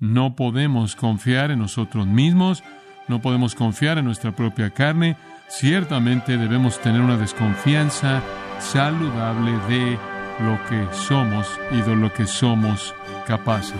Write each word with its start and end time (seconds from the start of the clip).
No 0.00 0.34
podemos 0.34 0.96
confiar 0.96 1.50
en 1.50 1.58
nosotros 1.58 2.06
mismos, 2.06 2.64
no 3.06 3.20
podemos 3.20 3.54
confiar 3.54 3.98
en 3.98 4.06
nuestra 4.06 4.34
propia 4.34 4.70
carne. 4.70 5.18
Ciertamente 5.46 6.38
debemos 6.38 6.80
tener 6.80 7.02
una 7.02 7.18
desconfianza 7.18 8.22
saludable 8.58 9.52
de 9.68 9.98
lo 10.40 10.58
que 10.70 10.88
somos 10.96 11.46
y 11.70 11.82
de 11.82 11.94
lo 11.96 12.10
que 12.14 12.26
somos 12.26 12.94
capaces. 13.26 13.76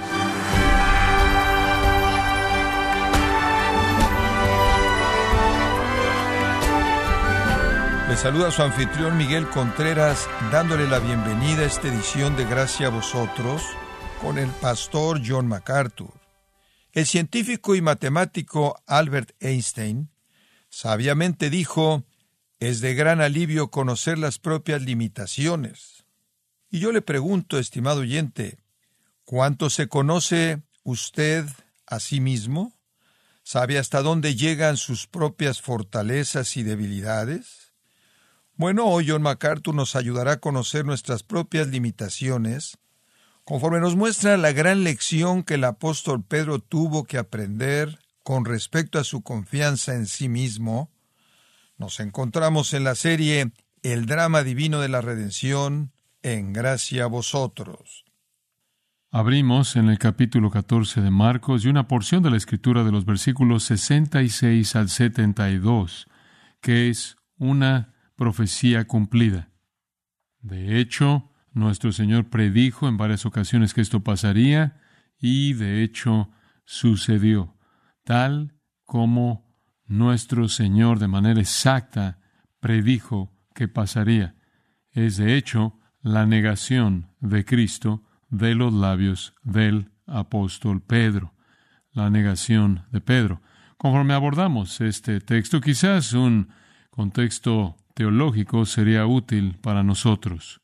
Le 8.10 8.16
saluda 8.16 8.50
su 8.50 8.60
anfitrión 8.60 9.16
Miguel 9.16 9.46
Contreras 9.46 10.28
dándole 10.52 10.86
la 10.86 10.98
bienvenida 10.98 11.62
a 11.62 11.66
esta 11.66 11.88
edición 11.88 12.36
de 12.36 12.44
Gracia 12.44 12.88
a 12.88 12.90
vosotros 12.90 13.62
con 14.20 14.38
el 14.38 14.50
pastor 14.50 15.22
John 15.26 15.46
MacArthur. 15.46 16.12
El 16.92 17.06
científico 17.06 17.74
y 17.74 17.80
matemático 17.80 18.80
Albert 18.86 19.30
Einstein 19.40 20.10
sabiamente 20.68 21.48
dijo, 21.48 22.04
es 22.58 22.80
de 22.80 22.94
gran 22.94 23.20
alivio 23.20 23.70
conocer 23.70 24.18
las 24.18 24.38
propias 24.38 24.82
limitaciones. 24.82 26.04
Y 26.70 26.80
yo 26.80 26.92
le 26.92 27.00
pregunto, 27.00 27.58
estimado 27.58 28.00
oyente, 28.00 28.58
¿cuánto 29.24 29.70
se 29.70 29.88
conoce 29.88 30.62
usted 30.82 31.46
a 31.86 31.98
sí 31.98 32.20
mismo? 32.20 32.78
¿Sabe 33.42 33.78
hasta 33.78 34.02
dónde 34.02 34.34
llegan 34.34 34.76
sus 34.76 35.06
propias 35.06 35.62
fortalezas 35.62 36.56
y 36.56 36.62
debilidades? 36.62 37.72
Bueno, 38.54 38.86
hoy 38.86 39.08
John 39.08 39.22
MacArthur 39.22 39.74
nos 39.74 39.96
ayudará 39.96 40.32
a 40.32 40.40
conocer 40.40 40.84
nuestras 40.84 41.22
propias 41.22 41.68
limitaciones 41.68 42.76
conforme 43.50 43.80
nos 43.80 43.96
muestra 43.96 44.36
la 44.36 44.52
gran 44.52 44.84
lección 44.84 45.42
que 45.42 45.54
el 45.54 45.64
apóstol 45.64 46.22
Pedro 46.22 46.60
tuvo 46.60 47.02
que 47.02 47.18
aprender 47.18 47.98
con 48.22 48.44
respecto 48.44 49.00
a 49.00 49.02
su 49.02 49.22
confianza 49.22 49.96
en 49.96 50.06
sí 50.06 50.28
mismo, 50.28 50.92
nos 51.76 51.98
encontramos 51.98 52.74
en 52.74 52.84
la 52.84 52.94
serie 52.94 53.50
El 53.82 54.06
drama 54.06 54.44
divino 54.44 54.78
de 54.80 54.88
la 54.88 55.00
redención, 55.00 55.90
en 56.22 56.52
gracia 56.52 57.02
a 57.02 57.06
vosotros. 57.08 58.04
Abrimos 59.10 59.74
en 59.74 59.88
el 59.88 59.98
capítulo 59.98 60.52
14 60.52 61.00
de 61.00 61.10
Marcos 61.10 61.64
y 61.64 61.68
una 61.70 61.88
porción 61.88 62.22
de 62.22 62.30
la 62.30 62.36
escritura 62.36 62.84
de 62.84 62.92
los 62.92 63.04
versículos 63.04 63.64
66 63.64 64.76
al 64.76 64.88
72, 64.88 66.06
que 66.60 66.88
es 66.88 67.16
una 67.36 67.94
profecía 68.14 68.84
cumplida. 68.84 69.50
De 70.38 70.78
hecho, 70.78 71.29
nuestro 71.52 71.92
Señor 71.92 72.30
predijo 72.30 72.88
en 72.88 72.96
varias 72.96 73.26
ocasiones 73.26 73.74
que 73.74 73.80
esto 73.80 74.02
pasaría 74.02 74.80
y 75.18 75.52
de 75.54 75.82
hecho 75.82 76.30
sucedió, 76.64 77.56
tal 78.04 78.54
como 78.84 79.50
nuestro 79.86 80.48
Señor 80.48 80.98
de 80.98 81.08
manera 81.08 81.40
exacta 81.40 82.20
predijo 82.60 83.32
que 83.54 83.68
pasaría. 83.68 84.34
Es 84.92 85.16
de 85.16 85.36
hecho 85.36 85.78
la 86.02 86.26
negación 86.26 87.08
de 87.20 87.44
Cristo 87.44 88.04
de 88.28 88.54
los 88.54 88.72
labios 88.72 89.34
del 89.42 89.90
apóstol 90.06 90.80
Pedro, 90.82 91.34
la 91.92 92.10
negación 92.10 92.84
de 92.90 93.00
Pedro. 93.00 93.42
Conforme 93.76 94.14
abordamos 94.14 94.80
este 94.80 95.20
texto, 95.20 95.60
quizás 95.60 96.12
un 96.12 96.48
contexto 96.90 97.76
teológico 97.94 98.66
sería 98.66 99.06
útil 99.06 99.58
para 99.60 99.82
nosotros. 99.82 100.59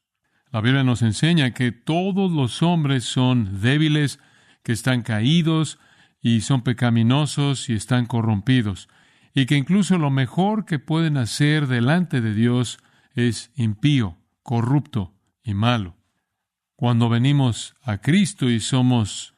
La 0.57 0.63
Biblia 0.63 0.85
nos 0.85 1.03
enseña 1.03 1.51
que 1.51 1.71
todos 1.71 2.33
los 2.33 2.63
hombres 2.63 3.05
son 3.05 3.61
débiles, 3.61 4.21
que 4.63 4.73
están 4.73 5.03
caídos 5.03 5.79
y 6.23 6.41
son 6.41 6.63
pecaminosos 6.63 7.69
y 7.69 7.75
están 7.75 8.07
corrompidos, 8.07 8.89
y 9.35 9.45
que 9.45 9.59
incluso 9.59 9.99
lo 9.99 10.09
mejor 10.09 10.65
que 10.65 10.79
pueden 10.79 11.19
hacer 11.19 11.67
delante 11.67 12.23
de 12.23 12.33
Dios 12.33 12.79
es 13.15 13.53
impío, 13.55 14.17
corrupto 14.43 15.13
y 15.43 15.53
malo. 15.53 15.99
Cuando 16.75 17.11
venimos 17.11 17.75
a 17.83 17.99
Cristo 17.99 18.49
y 18.49 18.59
somos 18.61 19.35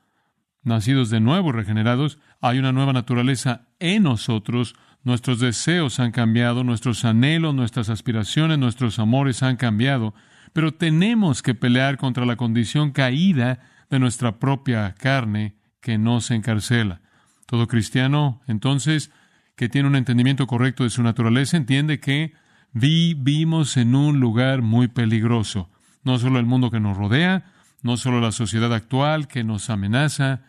nacidos 0.63 1.11
de 1.11 1.19
nuevo, 1.19 1.51
regenerados, 1.51 2.21
hay 2.41 2.61
una 2.61 2.71
nueva 2.71 2.93
naturaleza 2.93 3.67
en 3.81 4.05
nosotros, 4.05 4.77
nuestros 5.03 5.41
deseos 5.41 5.99
han 5.99 6.13
cambiado, 6.13 6.63
nuestros 6.63 7.05
anhelos, 7.05 7.57
nuestras 7.57 7.89
aspiraciones, 7.89 8.61
nuestros 8.61 9.01
amores 9.01 9.43
han 9.43 9.57
cambiado, 9.57 10.15
pero 10.53 10.75
tenemos 10.75 11.43
que 11.43 11.55
pelear 11.55 11.97
contra 11.97 12.27
la 12.27 12.37
condición 12.37 12.93
caída 12.93 13.61
de 13.91 13.99
nuestra 13.99 14.39
propia 14.39 14.95
carne 14.95 15.57
que 15.81 15.99
nos 15.99 16.31
encarcela. 16.31 17.01
Todo 17.47 17.67
cristiano, 17.67 18.41
entonces, 18.47 19.11
que 19.57 19.69
tiene 19.69 19.89
un 19.89 19.97
entendimiento 19.97 20.47
correcto 20.47 20.85
de 20.85 20.91
su 20.91 21.03
naturaleza, 21.03 21.57
entiende 21.57 22.01
que 22.01 22.35
vivimos 22.73 23.77
en 23.77 23.95
un 23.95 24.21
lugar 24.21 24.63
muy 24.63 24.89
peligroso. 24.89 25.71
No 26.05 26.19
solo 26.19 26.39
el 26.39 26.47
mundo 26.47 26.71
que 26.71 26.81
nos 26.81 26.97
rodea, 26.97 27.45
no 27.83 27.97
solo 27.97 28.21
la 28.21 28.33
sociedad 28.33 28.73
actual 28.73 29.29
que 29.29 29.45
nos 29.45 29.71
amenaza, 29.71 30.43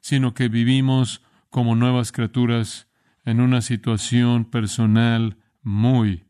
sino 0.00 0.34
que 0.34 0.48
vivimos 0.48 1.22
como 1.48 1.74
nuevas 1.74 2.12
criaturas 2.12 2.88
en 3.24 3.40
una 3.40 3.62
situación 3.62 4.44
personal 4.44 5.36
muy 5.62 6.24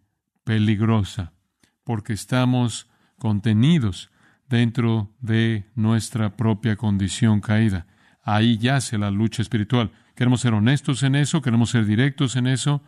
peligrosa, 0.44 1.32
porque 1.84 2.12
estamos 2.12 2.88
contenidos 3.22 4.10
dentro 4.48 5.14
de 5.20 5.70
nuestra 5.76 6.36
propia 6.36 6.74
condición 6.74 7.40
caída. 7.40 7.86
Ahí 8.24 8.58
yace 8.58 8.98
la 8.98 9.12
lucha 9.12 9.42
espiritual. 9.42 9.92
Queremos 10.16 10.40
ser 10.40 10.54
honestos 10.54 11.04
en 11.04 11.14
eso, 11.14 11.40
queremos 11.40 11.70
ser 11.70 11.86
directos 11.86 12.34
en 12.34 12.48
eso. 12.48 12.82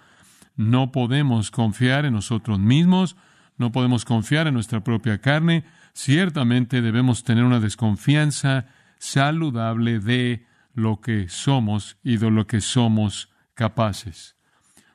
No 0.56 0.90
podemos 0.90 1.52
confiar 1.52 2.04
en 2.04 2.14
nosotros 2.14 2.58
mismos, 2.58 3.14
no 3.58 3.70
podemos 3.70 4.04
confiar 4.04 4.48
en 4.48 4.54
nuestra 4.54 4.82
propia 4.82 5.18
carne. 5.18 5.62
Ciertamente 5.92 6.82
debemos 6.82 7.22
tener 7.22 7.44
una 7.44 7.60
desconfianza 7.60 8.66
saludable 8.98 10.00
de 10.00 10.44
lo 10.74 11.00
que 11.00 11.28
somos 11.28 11.96
y 12.02 12.16
de 12.16 12.32
lo 12.32 12.48
que 12.48 12.60
somos 12.60 13.32
capaces. 13.54 14.34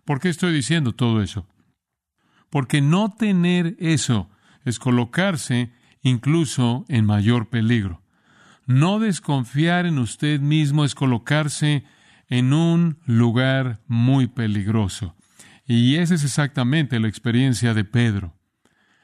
¿Por 0.04 0.20
qué 0.20 0.28
estoy 0.28 0.52
diciendo 0.52 0.92
todo 0.92 1.22
eso? 1.22 1.48
Porque 2.50 2.82
no 2.82 3.14
tener 3.14 3.78
eso 3.80 4.30
es 4.66 4.80
colocarse 4.80 5.72
incluso 6.02 6.86
en 6.88 7.06
mayor 7.06 7.50
peligro. 7.50 8.02
No 8.66 9.00
desconfiar 9.00 9.86
en 9.86 9.98
usted 9.98 10.40
mismo 10.40 10.86
es 10.86 10.96
colocarse 10.96 11.84
en 12.28 12.54
un 12.54 13.00
lugar 13.06 13.82
muy 13.88 14.28
peligroso. 14.28 15.16
Y 15.66 15.96
esa 15.96 16.16
es 16.16 16.24
exactamente 16.24 17.00
la 17.00 17.08
experiencia 17.08 17.74
de 17.74 17.84
Pedro, 17.84 18.36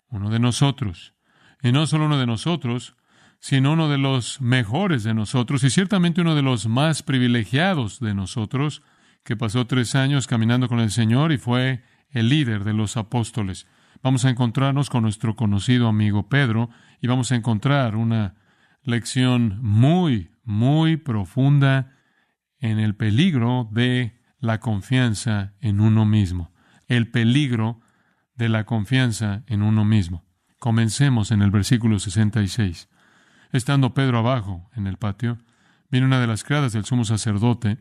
uno 0.10 0.30
de 0.30 0.40
nosotros. 0.40 1.14
Y 1.62 1.72
no 1.72 1.88
solo 1.88 2.06
uno 2.06 2.20
de 2.20 2.28
nosotros, 2.28 2.96
sino 3.40 3.74
uno 3.74 3.90
de 3.90 3.98
los 3.98 4.42
mejores 4.42 5.04
de 5.04 5.14
nosotros 5.14 5.64
y 5.64 5.70
ciertamente 5.70 6.22
uno 6.22 6.36
de 6.36 6.42
los 6.42 6.68
más 6.68 7.04
privilegiados 7.04 8.00
de 8.00 8.14
nosotros, 8.14 8.82
que 9.24 9.36
pasó 9.36 9.66
tres 9.66 9.96
años 9.96 10.28
caminando 10.28 10.68
con 10.68 10.80
el 10.80 10.92
Señor 10.92 11.32
y 11.32 11.38
fue 11.38 11.84
el 12.12 12.30
líder 12.30 12.64
de 12.64 12.74
los 12.74 12.98
apóstoles 12.98 13.68
vamos 14.02 14.26
a 14.26 14.30
encontrarnos 14.30 14.90
con 14.90 15.04
nuestro 15.04 15.36
conocido 15.36 15.88
amigo 15.88 16.30
Pedro 16.30 16.70
y 17.02 17.08
vamos 17.08 17.32
a 17.32 17.36
encontrar 17.36 17.96
una 17.96 18.36
lección 18.84 19.60
muy, 19.62 20.32
muy 20.44 20.98
profunda 20.98 21.92
en 22.60 22.80
el 22.80 22.96
peligro 22.96 23.68
de 23.72 24.20
la 24.40 24.60
confianza 24.60 25.54
en 25.60 25.80
uno 25.80 26.06
mismo. 26.06 26.54
El 26.88 27.10
peligro 27.10 27.82
de 28.36 28.50
la 28.50 28.66
confianza 28.66 29.44
en 29.48 29.62
uno 29.62 29.86
mismo. 29.86 30.24
Comencemos 30.60 31.32
en 31.32 31.42
el 31.42 31.52
versículo 31.52 32.00
66. 32.00 32.90
Estando 33.52 33.94
Pedro 33.94 34.20
abajo 34.20 34.70
en 34.76 34.88
el 34.88 34.98
patio, 34.98 35.40
vino 35.90 36.06
una 36.06 36.20
de 36.20 36.28
las 36.28 36.44
criadas 36.44 36.74
del 36.74 36.86
sumo 36.86 37.06
sacerdote, 37.06 37.78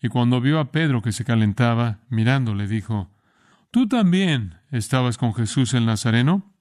y 0.00 0.08
cuando 0.08 0.40
vio 0.40 0.60
a 0.60 0.70
Pedro 0.70 1.02
que 1.02 1.12
se 1.12 1.24
calentaba, 1.24 2.00
mirándole, 2.08 2.68
dijo, 2.68 3.10
¿Tú 3.70 3.88
también 3.88 4.57
estabas 4.70 5.18
con 5.18 5.34
Jesús 5.34 5.74
el 5.74 5.86
Nazareno? 5.86 6.54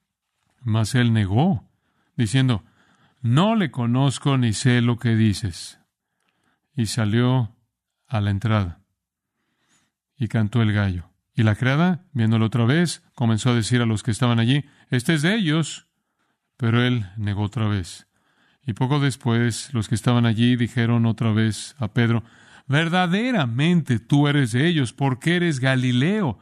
Mas 0.62 0.96
él 0.96 1.14
negó, 1.14 1.70
diciendo, 2.16 2.64
No 3.22 3.56
le 3.56 3.72
conozco 3.72 4.38
ni 4.38 4.54
sé 4.54 4.82
lo 4.82 4.98
que 4.98 5.16
dices. 5.16 5.80
Y 6.76 6.88
salió 6.88 7.56
a 8.08 8.22
la 8.22 8.32
entrada. 8.32 8.82
Y 10.18 10.28
cantó 10.28 10.62
el 10.62 10.74
gallo. 10.74 11.10
Y 11.34 11.44
la 11.44 11.56
criada, 11.56 12.06
viéndolo 12.14 12.46
otra 12.46 12.66
vez, 12.66 13.04
comenzó 13.14 13.52
a 13.52 13.56
decir 13.56 13.82
a 13.82 13.86
los 13.86 14.04
que 14.04 14.12
estaban 14.12 14.40
allí, 14.40 14.66
Este 14.90 15.14
es 15.14 15.22
de 15.22 15.36
ellos. 15.36 15.88
Pero 16.58 16.84
él 16.84 17.06
negó 17.18 17.44
otra 17.44 17.68
vez. 17.68 18.08
Y 18.66 18.74
poco 18.74 19.00
después 19.00 19.74
los 19.74 19.88
que 19.88 19.96
estaban 19.96 20.26
allí 20.26 20.56
dijeron 20.56 21.06
otra 21.06 21.32
vez 21.32 21.76
a 21.78 21.94
Pedro, 21.94 22.24
Verdaderamente 22.68 23.98
tú 23.98 24.28
eres 24.28 24.52
de 24.52 24.68
ellos, 24.68 24.92
porque 24.92 25.38
eres 25.38 25.60
Galileo 25.62 26.38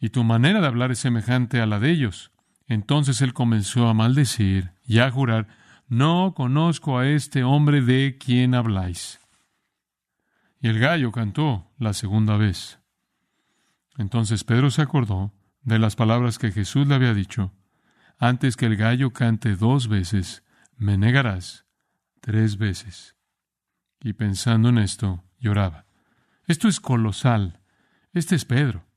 y 0.00 0.10
tu 0.10 0.24
manera 0.24 0.60
de 0.60 0.66
hablar 0.66 0.90
es 0.92 0.98
semejante 0.98 1.60
a 1.60 1.66
la 1.66 1.80
de 1.80 1.90
ellos. 1.90 2.30
Entonces 2.66 3.20
él 3.20 3.32
comenzó 3.32 3.88
a 3.88 3.94
maldecir 3.94 4.72
y 4.84 4.98
a 4.98 5.10
jurar, 5.10 5.48
no 5.88 6.34
conozco 6.34 6.98
a 6.98 7.08
este 7.08 7.42
hombre 7.42 7.80
de 7.80 8.18
quien 8.18 8.54
habláis. 8.54 9.20
Y 10.60 10.68
el 10.68 10.78
gallo 10.78 11.12
cantó 11.12 11.70
la 11.78 11.92
segunda 11.94 12.36
vez. 12.36 12.78
Entonces 13.96 14.44
Pedro 14.44 14.70
se 14.70 14.82
acordó 14.82 15.32
de 15.62 15.78
las 15.78 15.96
palabras 15.96 16.38
que 16.38 16.52
Jesús 16.52 16.86
le 16.86 16.94
había 16.94 17.14
dicho. 17.14 17.52
Antes 18.18 18.56
que 18.56 18.66
el 18.66 18.76
gallo 18.76 19.12
cante 19.12 19.56
dos 19.56 19.88
veces, 19.88 20.44
me 20.76 20.98
negarás 20.98 21.66
tres 22.20 22.58
veces. 22.58 23.16
Y 24.00 24.12
pensando 24.12 24.68
en 24.68 24.78
esto, 24.78 25.24
lloraba. 25.38 25.86
Esto 26.46 26.68
es 26.68 26.80
colosal. 26.80 27.60
Este 28.12 28.34
es 28.34 28.44
Pedro. 28.44 28.87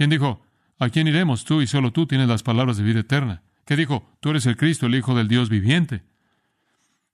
¿Quién 0.00 0.08
dijo, 0.08 0.40
¿a 0.78 0.88
quién 0.88 1.08
iremos 1.08 1.44
tú 1.44 1.60
y 1.60 1.66
solo 1.66 1.92
tú 1.92 2.06
tienes 2.06 2.26
las 2.26 2.42
palabras 2.42 2.78
de 2.78 2.84
vida 2.84 3.00
eterna? 3.00 3.42
¿Qué 3.66 3.76
dijo, 3.76 4.10
tú 4.20 4.30
eres 4.30 4.46
el 4.46 4.56
Cristo, 4.56 4.86
el 4.86 4.94
Hijo 4.94 5.14
del 5.14 5.28
Dios 5.28 5.50
viviente? 5.50 6.04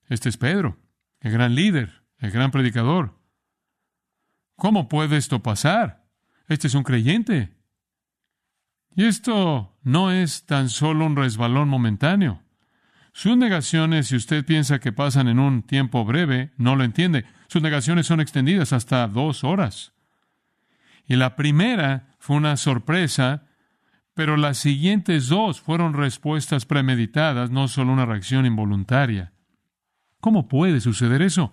Este 0.08 0.28
es 0.28 0.36
Pedro, 0.36 0.78
el 1.18 1.32
gran 1.32 1.56
líder, 1.56 2.04
el 2.18 2.30
gran 2.30 2.52
predicador. 2.52 3.18
¿Cómo 4.54 4.88
puede 4.88 5.16
esto 5.16 5.42
pasar? 5.42 6.04
Este 6.46 6.68
es 6.68 6.76
un 6.76 6.84
creyente. 6.84 7.56
Y 8.94 9.02
esto 9.06 9.76
no 9.82 10.12
es 10.12 10.46
tan 10.46 10.68
solo 10.68 11.06
un 11.06 11.16
resbalón 11.16 11.68
momentáneo. 11.68 12.40
Sus 13.12 13.36
negaciones, 13.36 14.06
si 14.06 14.14
usted 14.14 14.44
piensa 14.44 14.78
que 14.78 14.92
pasan 14.92 15.26
en 15.26 15.40
un 15.40 15.64
tiempo 15.64 16.04
breve, 16.04 16.52
no 16.56 16.76
lo 16.76 16.84
entiende. 16.84 17.24
Sus 17.48 17.62
negaciones 17.62 18.06
son 18.06 18.20
extendidas 18.20 18.72
hasta 18.72 19.08
dos 19.08 19.42
horas. 19.42 19.95
Y 21.06 21.16
la 21.16 21.36
primera 21.36 22.08
fue 22.18 22.36
una 22.36 22.56
sorpresa, 22.56 23.44
pero 24.14 24.36
las 24.36 24.58
siguientes 24.58 25.28
dos 25.28 25.60
fueron 25.60 25.94
respuestas 25.94 26.66
premeditadas, 26.66 27.50
no 27.50 27.68
solo 27.68 27.92
una 27.92 28.06
reacción 28.06 28.46
involuntaria. 28.46 29.32
¿Cómo 30.20 30.48
puede 30.48 30.80
suceder 30.80 31.22
eso? 31.22 31.52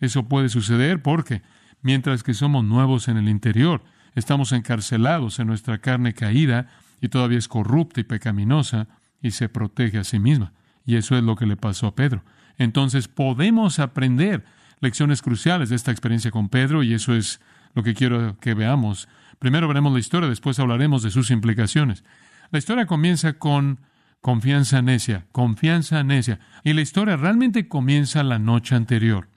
Eso 0.00 0.28
puede 0.28 0.48
suceder 0.48 1.02
porque, 1.02 1.42
mientras 1.82 2.22
que 2.22 2.34
somos 2.34 2.64
nuevos 2.64 3.08
en 3.08 3.16
el 3.16 3.28
interior, 3.28 3.82
estamos 4.14 4.52
encarcelados 4.52 5.38
en 5.38 5.48
nuestra 5.48 5.78
carne 5.78 6.14
caída 6.14 6.68
y 7.00 7.08
todavía 7.08 7.38
es 7.38 7.48
corrupta 7.48 8.00
y 8.00 8.04
pecaminosa 8.04 8.88
y 9.20 9.32
se 9.32 9.48
protege 9.48 9.98
a 9.98 10.04
sí 10.04 10.18
misma. 10.18 10.52
Y 10.86 10.96
eso 10.96 11.16
es 11.16 11.22
lo 11.22 11.36
que 11.36 11.46
le 11.46 11.56
pasó 11.56 11.86
a 11.86 11.94
Pedro. 11.94 12.24
Entonces 12.56 13.08
podemos 13.08 13.78
aprender 13.78 14.44
lecciones 14.80 15.22
cruciales 15.22 15.68
de 15.68 15.76
esta 15.76 15.90
experiencia 15.90 16.30
con 16.30 16.48
Pedro 16.48 16.82
y 16.82 16.94
eso 16.94 17.14
es 17.14 17.40
lo 17.74 17.82
que 17.82 17.94
quiero 17.94 18.38
que 18.40 18.54
veamos. 18.54 19.08
Primero 19.38 19.68
veremos 19.68 19.92
la 19.92 19.98
historia, 19.98 20.28
después 20.28 20.58
hablaremos 20.58 21.02
de 21.02 21.10
sus 21.10 21.30
implicaciones. 21.30 22.04
La 22.50 22.58
historia 22.58 22.86
comienza 22.86 23.34
con 23.34 23.80
confianza 24.20 24.80
necia, 24.80 25.26
confianza 25.32 26.02
necia. 26.02 26.40
Y 26.62 26.72
la 26.72 26.80
historia 26.80 27.16
realmente 27.16 27.68
comienza 27.68 28.22
la 28.22 28.38
noche 28.38 28.74
anterior. 28.74 29.28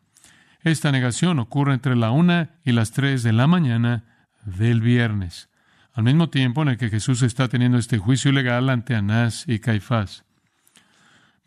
Esta 0.62 0.92
negación 0.92 1.40
ocurre 1.40 1.74
entre 1.74 1.96
la 1.96 2.12
una 2.12 2.52
y 2.64 2.72
las 2.72 2.92
tres 2.92 3.24
de 3.24 3.34
la 3.34 3.48
mañana 3.48 4.06
del 4.46 4.82
viernes, 4.82 5.50
al 5.94 6.04
mismo 6.04 6.30
tiempo 6.30 6.62
en 6.62 6.70
el 6.70 6.78
que 6.78 6.90
Jesús 6.90 7.22
está 7.22 7.48
teniendo 7.48 7.78
este 7.78 7.98
juicio 7.98 8.32
legal 8.32 8.70
ante 8.70 8.96
Anás 8.96 9.46
y 9.48 9.60
Caifás. 9.60 10.27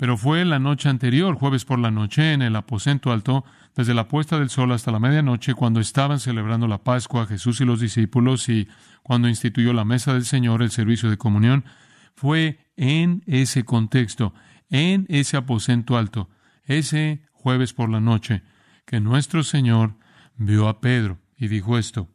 Pero 0.00 0.17
fue 0.17 0.47
la 0.47 0.58
noche 0.58 0.88
anterior, 0.88 1.35
jueves 1.35 1.67
por 1.67 1.79
la 1.79 1.91
noche, 1.91 2.32
en 2.32 2.41
el 2.41 2.56
aposento 2.56 3.12
alto, 3.12 3.44
desde 3.76 3.93
la 3.93 4.08
puesta 4.08 4.38
del 4.38 4.49
sol 4.49 4.73
hasta 4.73 4.91
la 4.91 4.99
medianoche, 4.99 5.52
cuando 5.52 5.79
estaban 5.79 6.20
celebrando 6.20 6.67
la 6.67 6.82
Pascua 6.82 7.26
Jesús 7.26 7.61
y 7.61 7.67
los 7.67 7.81
discípulos 7.81 8.49
y 8.49 8.67
cuando 9.02 9.29
instituyó 9.29 9.75
la 9.75 9.85
mesa 9.85 10.14
del 10.14 10.25
Señor, 10.25 10.62
el 10.62 10.70
servicio 10.70 11.11
de 11.11 11.19
comunión, 11.19 11.67
fue 12.14 12.61
en 12.79 13.23
ese 13.26 13.67
contexto, 13.67 14.32
en 14.70 15.05
ese 15.11 15.37
aposento 15.37 15.99
alto, 15.99 16.31
ese 16.64 17.20
jueves 17.32 17.75
por 17.75 17.91
la 17.91 18.00
noche, 18.00 18.43
que 18.87 19.00
nuestro 19.00 19.44
Señor 19.44 19.96
vio 20.35 20.69
a 20.69 20.81
Pedro 20.81 21.19
y 21.37 21.49
dijo 21.49 21.76
esto, 21.76 22.08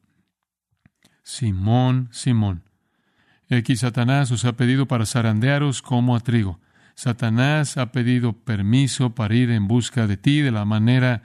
Simón, 1.21 2.09
Simón, 2.11 2.63
aquí 3.51 3.75
Satanás 3.75 4.31
os 4.31 4.43
ha 4.43 4.53
pedido 4.53 4.87
para 4.87 5.05
zarandearos 5.05 5.83
como 5.83 6.15
a 6.15 6.19
trigo. 6.19 6.64
Satanás 6.95 7.77
ha 7.77 7.91
pedido 7.91 8.33
permiso 8.33 9.13
para 9.13 9.35
ir 9.35 9.51
en 9.51 9.67
busca 9.67 10.07
de 10.07 10.17
ti 10.17 10.41
de 10.41 10.51
la 10.51 10.65
manera 10.65 11.23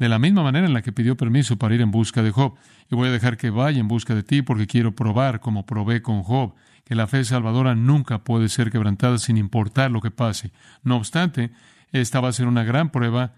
de 0.00 0.08
la 0.08 0.18
misma 0.18 0.42
manera 0.42 0.66
en 0.66 0.72
la 0.72 0.80
que 0.80 0.92
pidió 0.92 1.14
permiso 1.18 1.58
para 1.58 1.74
ir 1.74 1.82
en 1.82 1.90
busca 1.90 2.22
de 2.22 2.30
Job. 2.30 2.54
Y 2.90 2.94
voy 2.94 3.08
a 3.08 3.12
dejar 3.12 3.36
que 3.36 3.50
vaya 3.50 3.80
en 3.80 3.86
busca 3.86 4.14
de 4.14 4.22
ti 4.22 4.40
porque 4.40 4.66
quiero 4.66 4.96
probar, 4.96 5.40
como 5.40 5.66
probé 5.66 6.00
con 6.00 6.22
Job, 6.22 6.54
que 6.86 6.94
la 6.94 7.06
fe 7.06 7.22
salvadora 7.22 7.74
nunca 7.74 8.24
puede 8.24 8.48
ser 8.48 8.70
quebrantada 8.70 9.18
sin 9.18 9.36
importar 9.36 9.90
lo 9.90 10.00
que 10.00 10.10
pase. 10.10 10.52
No 10.82 10.96
obstante, 10.96 11.50
esta 11.92 12.20
va 12.20 12.28
a 12.28 12.32
ser 12.32 12.46
una 12.46 12.64
gran 12.64 12.90
prueba 12.90 13.34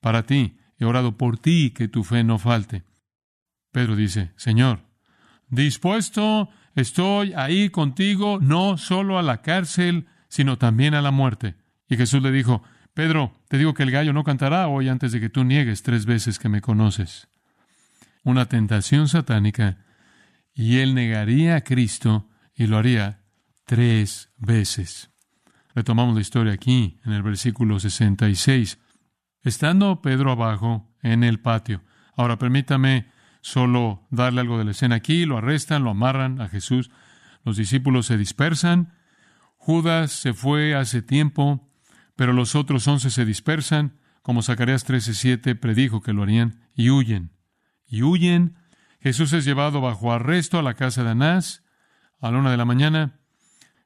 para 0.00 0.22
ti. 0.22 0.58
He 0.78 0.84
orado 0.84 1.18
por 1.18 1.38
ti 1.38 1.72
que 1.72 1.88
tu 1.88 2.04
fe 2.04 2.22
no 2.22 2.38
falte. 2.38 2.84
Pedro 3.72 3.96
dice, 3.96 4.30
Señor, 4.36 4.82
dispuesto 5.48 6.50
estoy 6.76 7.32
ahí 7.34 7.68
contigo, 7.68 8.38
no 8.40 8.78
solo 8.78 9.18
a 9.18 9.22
la 9.22 9.42
cárcel, 9.42 10.06
sino 10.30 10.56
también 10.56 10.94
a 10.94 11.02
la 11.02 11.10
muerte. 11.10 11.56
Y 11.88 11.96
Jesús 11.96 12.22
le 12.22 12.30
dijo, 12.30 12.62
Pedro, 12.94 13.32
te 13.48 13.58
digo 13.58 13.74
que 13.74 13.82
el 13.82 13.90
gallo 13.90 14.14
no 14.14 14.24
cantará 14.24 14.68
hoy 14.68 14.88
antes 14.88 15.12
de 15.12 15.20
que 15.20 15.28
tú 15.28 15.44
niegues 15.44 15.82
tres 15.82 16.06
veces 16.06 16.38
que 16.38 16.48
me 16.48 16.62
conoces. 16.62 17.28
Una 18.24 18.46
tentación 18.46 19.08
satánica, 19.08 19.84
y 20.54 20.78
él 20.78 20.94
negaría 20.94 21.56
a 21.56 21.60
Cristo 21.62 22.28
y 22.54 22.66
lo 22.66 22.78
haría 22.78 23.22
tres 23.64 24.30
veces. 24.36 25.10
Retomamos 25.74 26.14
la 26.14 26.20
historia 26.20 26.52
aquí, 26.52 27.00
en 27.04 27.12
el 27.12 27.22
versículo 27.22 27.80
66. 27.80 28.78
Estando 29.42 30.02
Pedro 30.02 30.32
abajo 30.32 30.94
en 31.02 31.24
el 31.24 31.40
patio. 31.40 31.82
Ahora 32.16 32.38
permítame 32.38 33.06
solo 33.40 34.06
darle 34.10 34.42
algo 34.42 34.58
de 34.58 34.64
la 34.64 34.72
escena 34.72 34.96
aquí. 34.96 35.24
Lo 35.24 35.38
arrestan, 35.38 35.84
lo 35.84 35.90
amarran 35.90 36.40
a 36.40 36.48
Jesús. 36.48 36.90
Los 37.44 37.56
discípulos 37.56 38.06
se 38.06 38.18
dispersan 38.18 38.92
Judas 39.62 40.12
se 40.12 40.32
fue 40.32 40.74
hace 40.74 41.02
tiempo, 41.02 41.68
pero 42.16 42.32
los 42.32 42.54
otros 42.54 42.88
once 42.88 43.10
se 43.10 43.26
dispersan, 43.26 44.00
como 44.22 44.40
Zacarías 44.40 44.86
13:7 44.86 45.54
predijo 45.54 46.00
que 46.00 46.14
lo 46.14 46.22
harían, 46.22 46.62
y 46.74 46.88
huyen. 46.88 47.36
Y 47.86 48.02
huyen. 48.02 48.56
Jesús 49.00 49.34
es 49.34 49.44
llevado 49.44 49.82
bajo 49.82 50.14
arresto 50.14 50.58
a 50.58 50.62
la 50.62 50.72
casa 50.74 51.04
de 51.04 51.10
Anás 51.10 51.62
a 52.20 52.30
la 52.30 52.38
una 52.38 52.50
de 52.50 52.56
la 52.56 52.64
mañana. 52.64 53.20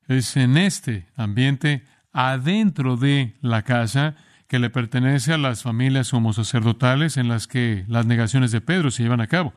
Es 0.06 0.36
en 0.36 0.56
este 0.56 1.08
ambiente, 1.16 1.84
adentro 2.12 2.96
de 2.96 3.36
la 3.40 3.62
casa, 3.62 4.14
que 4.46 4.60
le 4.60 4.70
pertenece 4.70 5.32
a 5.32 5.38
las 5.38 5.64
familias 5.64 6.14
homosacerdotales 6.14 7.16
en 7.16 7.26
las 7.26 7.48
que 7.48 7.84
las 7.88 8.06
negaciones 8.06 8.52
de 8.52 8.60
Pedro 8.60 8.92
se 8.92 9.02
llevan 9.02 9.20
a 9.20 9.26
cabo. 9.26 9.54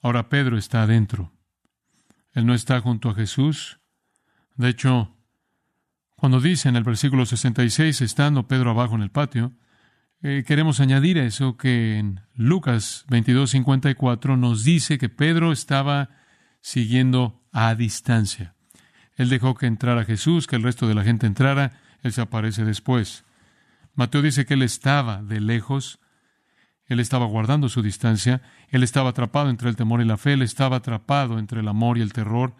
Ahora 0.00 0.28
Pedro 0.28 0.56
está 0.56 0.82
adentro. 0.82 1.32
Él 2.34 2.46
no 2.46 2.54
está 2.54 2.80
junto 2.80 3.10
a 3.10 3.14
Jesús, 3.14 3.80
de 4.58 4.68
hecho, 4.68 5.16
cuando 6.16 6.40
dice 6.40 6.68
en 6.68 6.74
el 6.74 6.82
versículo 6.82 7.24
66, 7.24 8.00
estando 8.00 8.48
Pedro 8.48 8.70
abajo 8.70 8.96
en 8.96 9.02
el 9.02 9.10
patio, 9.10 9.52
eh, 10.20 10.42
queremos 10.44 10.80
añadir 10.80 11.20
a 11.20 11.24
eso 11.24 11.56
que 11.56 11.96
en 11.96 12.20
Lucas 12.34 13.04
22, 13.08 13.50
54 13.50 14.36
nos 14.36 14.64
dice 14.64 14.98
que 14.98 15.08
Pedro 15.08 15.52
estaba 15.52 16.10
siguiendo 16.60 17.40
a 17.52 17.76
distancia. 17.76 18.56
Él 19.14 19.28
dejó 19.28 19.54
que 19.54 19.66
entrara 19.66 20.04
Jesús, 20.04 20.48
que 20.48 20.56
el 20.56 20.64
resto 20.64 20.88
de 20.88 20.96
la 20.96 21.04
gente 21.04 21.28
entrara, 21.28 21.80
él 22.02 22.12
se 22.12 22.20
aparece 22.20 22.64
después. 22.64 23.24
Mateo 23.94 24.22
dice 24.22 24.44
que 24.44 24.54
él 24.54 24.62
estaba 24.62 25.22
de 25.22 25.40
lejos, 25.40 26.00
él 26.86 26.98
estaba 26.98 27.26
guardando 27.26 27.68
su 27.68 27.80
distancia, 27.80 28.42
él 28.70 28.82
estaba 28.82 29.10
atrapado 29.10 29.50
entre 29.50 29.68
el 29.68 29.76
temor 29.76 30.00
y 30.00 30.04
la 30.04 30.16
fe, 30.16 30.32
él 30.32 30.42
estaba 30.42 30.78
atrapado 30.78 31.38
entre 31.38 31.60
el 31.60 31.68
amor 31.68 31.96
y 31.96 32.00
el 32.00 32.12
terror, 32.12 32.56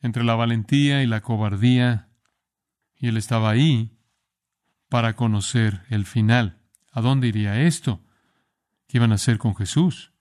entre 0.00 0.24
la 0.24 0.34
valentía 0.34 1.02
y 1.02 1.06
la 1.06 1.20
cobardía, 1.20 2.08
y 2.96 3.08
él 3.08 3.16
estaba 3.16 3.50
ahí 3.50 3.96
para 4.88 5.16
conocer 5.16 5.82
el 5.90 6.06
final. 6.06 6.58
¿A 6.92 7.00
dónde 7.00 7.28
iría 7.28 7.62
esto? 7.62 8.02
¿Qué 8.86 8.98
iban 8.98 9.12
a 9.12 9.16
hacer 9.16 9.38
con 9.38 9.54
Jesús? 9.56 10.12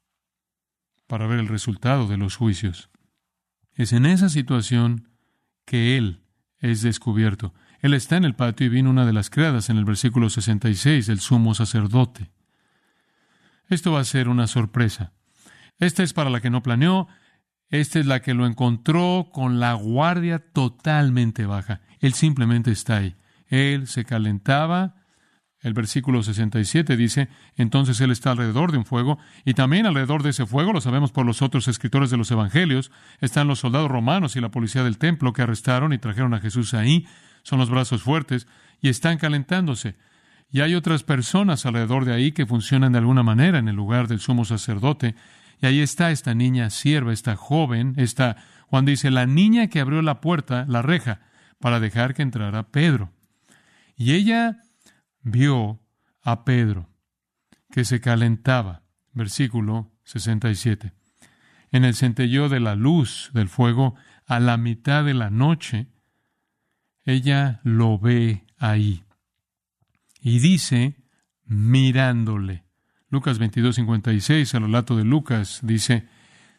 Para 1.07 1.27
ver 1.27 1.39
el 1.39 1.47
resultado 1.47 2.07
de 2.07 2.17
los 2.17 2.35
juicios. 2.35 2.89
Es 3.73 3.93
en 3.93 4.05
esa 4.05 4.29
situación 4.29 5.09
que 5.65 5.97
Él 5.97 6.23
es 6.59 6.81
descubierto. 6.81 7.53
Él 7.79 7.93
está 7.93 8.17
en 8.17 8.25
el 8.25 8.35
patio 8.35 8.65
y 8.65 8.69
vino 8.69 8.89
una 8.89 9.05
de 9.05 9.13
las 9.13 9.29
criadas 9.29 9.69
en 9.69 9.77
el 9.77 9.85
versículo 9.85 10.29
66, 10.29 11.09
el 11.09 11.19
sumo 11.19 11.53
sacerdote. 11.53 12.31
Esto 13.67 13.91
va 13.91 13.99
a 13.99 14.05
ser 14.05 14.29
una 14.29 14.47
sorpresa. 14.47 15.13
Esta 15.77 16.03
es 16.03 16.13
para 16.13 16.29
la 16.29 16.41
que 16.41 16.49
no 16.49 16.63
planeó, 16.63 17.07
esta 17.75 17.99
es 17.99 18.05
la 18.05 18.21
que 18.21 18.33
lo 18.33 18.45
encontró 18.45 19.29
con 19.31 19.59
la 19.59 19.73
guardia 19.73 20.39
totalmente 20.39 21.45
baja. 21.45 21.81
Él 21.99 22.13
simplemente 22.13 22.71
está 22.71 22.97
ahí. 22.97 23.15
Él 23.47 23.87
se 23.87 24.05
calentaba. 24.05 24.95
El 25.61 25.73
versículo 25.73 26.21
67 26.21 26.95
dice, 26.95 27.27
entonces 27.55 27.99
Él 27.99 28.11
está 28.11 28.31
alrededor 28.31 28.71
de 28.71 28.77
un 28.77 28.85
fuego, 28.85 29.17
y 29.45 29.55
también 29.55 29.87
alrededor 29.87 30.21
de 30.21 30.29
ese 30.29 30.45
fuego, 30.45 30.73
lo 30.73 30.79
sabemos 30.79 31.11
por 31.11 31.25
los 31.25 31.41
otros 31.41 31.67
escritores 31.67 32.11
de 32.11 32.17
los 32.17 32.29
Evangelios, 32.29 32.91
están 33.19 33.47
los 33.47 33.59
soldados 33.59 33.89
romanos 33.89 34.35
y 34.35 34.41
la 34.41 34.51
policía 34.51 34.83
del 34.83 34.99
templo 34.99 35.33
que 35.33 35.41
arrestaron 35.41 35.91
y 35.91 35.97
trajeron 35.97 36.35
a 36.35 36.39
Jesús 36.39 36.75
ahí, 36.75 37.07
son 37.41 37.57
los 37.57 37.71
brazos 37.71 38.03
fuertes, 38.03 38.47
y 38.79 38.89
están 38.89 39.17
calentándose. 39.17 39.95
Y 40.51 40.61
hay 40.61 40.75
otras 40.75 41.03
personas 41.03 41.65
alrededor 41.65 42.05
de 42.05 42.13
ahí 42.13 42.31
que 42.31 42.45
funcionan 42.45 42.91
de 42.91 42.99
alguna 42.99 43.23
manera 43.23 43.57
en 43.57 43.67
el 43.67 43.75
lugar 43.75 44.07
del 44.07 44.19
sumo 44.19 44.45
sacerdote. 44.45 45.15
Y 45.61 45.65
ahí 45.65 45.79
está 45.81 46.11
esta 46.11 46.33
niña 46.33 46.69
sierva, 46.69 47.13
esta 47.13 47.35
joven, 47.35 47.93
esta, 47.97 48.37
Juan 48.67 48.85
dice, 48.85 49.11
la 49.11 49.25
niña 49.25 49.67
que 49.67 49.79
abrió 49.79 50.01
la 50.01 50.21
puerta, 50.21 50.65
la 50.67 50.81
reja, 50.81 51.21
para 51.59 51.79
dejar 51.79 52.13
que 52.13 52.21
entrara 52.21 52.71
Pedro. 52.71 53.11
Y 53.95 54.13
ella 54.13 54.59
vio 55.21 55.79
a 56.21 56.43
Pedro, 56.43 56.89
que 57.71 57.85
se 57.85 58.01
calentaba. 58.01 58.83
Versículo 59.13 59.93
67. 60.03 60.91
En 61.71 61.85
el 61.85 61.95
centelleo 61.95 62.49
de 62.49 62.59
la 62.59 62.75
luz 62.75 63.31
del 63.33 63.47
fuego, 63.47 63.95
a 64.25 64.39
la 64.39 64.57
mitad 64.57 65.05
de 65.05 65.13
la 65.13 65.29
noche, 65.29 65.87
ella 67.03 67.61
lo 67.63 67.97
ve 67.97 68.45
ahí. 68.57 69.03
Y 70.19 70.39
dice, 70.39 70.95
mirándole. 71.45 72.64
Lucas 73.09 73.37
22, 73.39 73.75
56, 73.75 74.55
al 74.55 74.63
relato 74.63 74.95
de 74.95 75.03
Lucas, 75.03 75.59
dice, 75.63 76.07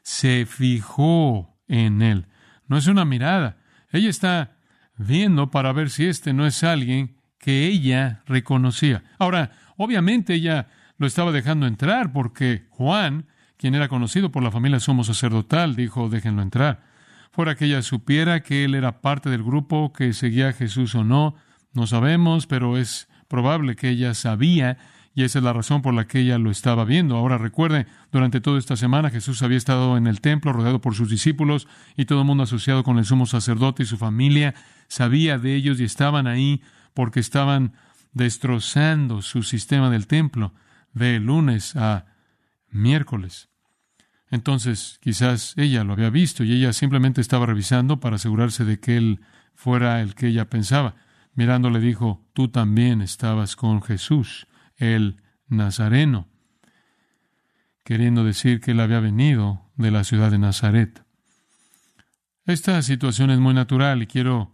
se 0.03 0.47
fijó 0.47 1.59
en 1.69 2.03
él. 2.03 2.26
No 2.69 2.76
es 2.76 2.87
una 2.87 3.05
mirada. 3.05 3.59
Ella 3.91 4.09
está 4.09 4.57
viendo 4.97 5.50
para 5.50 5.73
ver 5.73 5.91
si 5.91 6.07
este 6.07 6.33
no 6.33 6.47
es 6.47 6.62
alguien 6.65 7.17
que 7.38 7.67
ella 7.67 8.23
reconocía. 8.26 9.05
Ahora, 9.19 9.53
obviamente 9.76 10.35
ella 10.35 10.69
lo 10.99 11.07
estaba 11.07 11.33
dejando 11.33 11.67
entrar 11.67 12.12
porque 12.12 12.67
Juan, 12.71 13.26
quien 13.57 13.75
era 13.75 13.88
conocido 13.88 14.33
por 14.33 14.43
la 14.43 14.50
familia 14.50 14.81
sumo 14.81 15.05
sacerdotal, 15.05 15.76
dijo, 15.76 16.09
déjenlo 16.09 16.43
entrar. 16.43 16.85
Fuera 17.31 17.55
que 17.55 17.67
ella 17.67 17.83
supiera 17.83 18.41
que 18.41 18.65
él 18.65 18.75
era 18.75 19.00
parte 19.00 19.29
del 19.29 19.43
grupo 19.43 19.93
que 19.93 20.12
seguía 20.12 20.49
a 20.49 20.53
Jesús 20.53 20.95
o 20.95 21.05
no, 21.05 21.35
no 21.75 21.87
sabemos, 21.87 22.47
pero 22.47 22.79
es 22.79 23.09
probable 23.29 23.76
que 23.76 23.91
ella 23.91 24.15
sabía 24.15 24.79
y 25.16 25.25
esa 25.25 25.38
es 25.38 25.44
la 25.44 25.54
razón 25.54 25.80
por 25.80 25.94
la 25.94 26.06
que 26.06 26.20
ella 26.20 26.37
lo 26.37 26.50
estaba 26.50 26.85
viendo. 26.85 27.16
Ahora 27.16 27.38
recuerde, 27.38 27.87
durante 28.12 28.42
toda 28.42 28.58
esta 28.58 28.76
semana 28.76 29.08
Jesús 29.08 29.42
había 29.42 29.56
estado 29.56 29.96
en 29.96 30.06
el 30.06 30.20
templo 30.20 30.52
rodeado 30.52 30.82
por 30.82 30.94
sus 30.94 31.08
discípulos 31.08 31.66
y 31.96 32.04
todo 32.04 32.20
el 32.20 32.26
mundo 32.26 32.42
asociado 32.42 32.85
con 32.85 32.99
el 32.99 33.06
sumo 33.06 33.25
sacerdote 33.25 33.82
y 33.82 33.87
su 33.87 33.96
familia 33.96 34.54
sabía 34.88 35.38
de 35.38 35.54
ellos 35.54 35.80
y 35.80 35.85
estaban 35.85 36.26
ahí 36.26 36.61
porque 36.92 37.18
estaban 37.18 37.73
destrozando 38.12 39.23
su 39.23 39.42
sistema 39.42 39.88
del 39.88 40.06
templo 40.06 40.52
de 40.92 41.18
lunes 41.18 41.76
a 41.76 42.04
miércoles. 42.68 43.49
Entonces, 44.30 44.99
quizás 45.00 45.54
ella 45.56 45.82
lo 45.82 45.94
había 45.94 46.11
visto 46.11 46.44
y 46.44 46.52
ella 46.52 46.75
simplemente 46.75 47.23
estaba 47.23 47.46
revisando 47.46 48.00
para 48.00 48.16
asegurarse 48.16 48.66
de 48.66 48.80
que 48.80 48.99
él 48.99 49.20
fuera 49.54 50.02
el 50.02 50.14
que 50.14 50.26
ella 50.26 50.50
pensaba. 50.50 50.94
Mirando 51.32 51.70
le 51.70 51.80
dijo, 51.80 52.23
tú 52.35 52.49
también 52.49 53.00
estabas 53.00 53.56
con 53.56 53.80
Jesús, 53.80 54.46
el 54.76 55.23
Nazareno, 55.49 56.28
queriendo 57.85 58.25
decir 58.25 58.61
que 58.61 58.73
él 58.73 58.80
había 58.80 59.00
venido 59.00 59.62
de 59.76 59.90
la 59.90 60.04
ciudad 60.04 60.30
de 60.30 60.38
Nazaret. 60.38 61.04
Esta 62.45 62.80
situación 62.83 63.30
es 63.30 63.38
muy 63.38 63.54
natural 63.54 64.02
y 64.02 64.06
quiero 64.06 64.52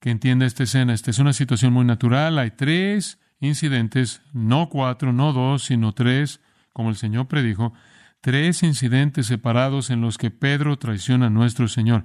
que 0.00 0.10
entienda 0.10 0.46
esta 0.46 0.62
escena. 0.62 0.94
Esta 0.94 1.10
es 1.10 1.18
una 1.18 1.32
situación 1.32 1.72
muy 1.72 1.84
natural. 1.84 2.38
Hay 2.38 2.52
tres 2.52 3.18
incidentes, 3.40 4.22
no 4.32 4.68
cuatro, 4.68 5.12
no 5.12 5.32
dos, 5.32 5.64
sino 5.64 5.92
tres, 5.92 6.40
como 6.72 6.90
el 6.90 6.96
Señor 6.96 7.28
predijo, 7.28 7.72
tres 8.20 8.62
incidentes 8.62 9.26
separados 9.26 9.90
en 9.90 10.00
los 10.00 10.18
que 10.18 10.30
Pedro 10.30 10.78
traiciona 10.78 11.26
a 11.26 11.30
nuestro 11.30 11.68
Señor. 11.68 12.04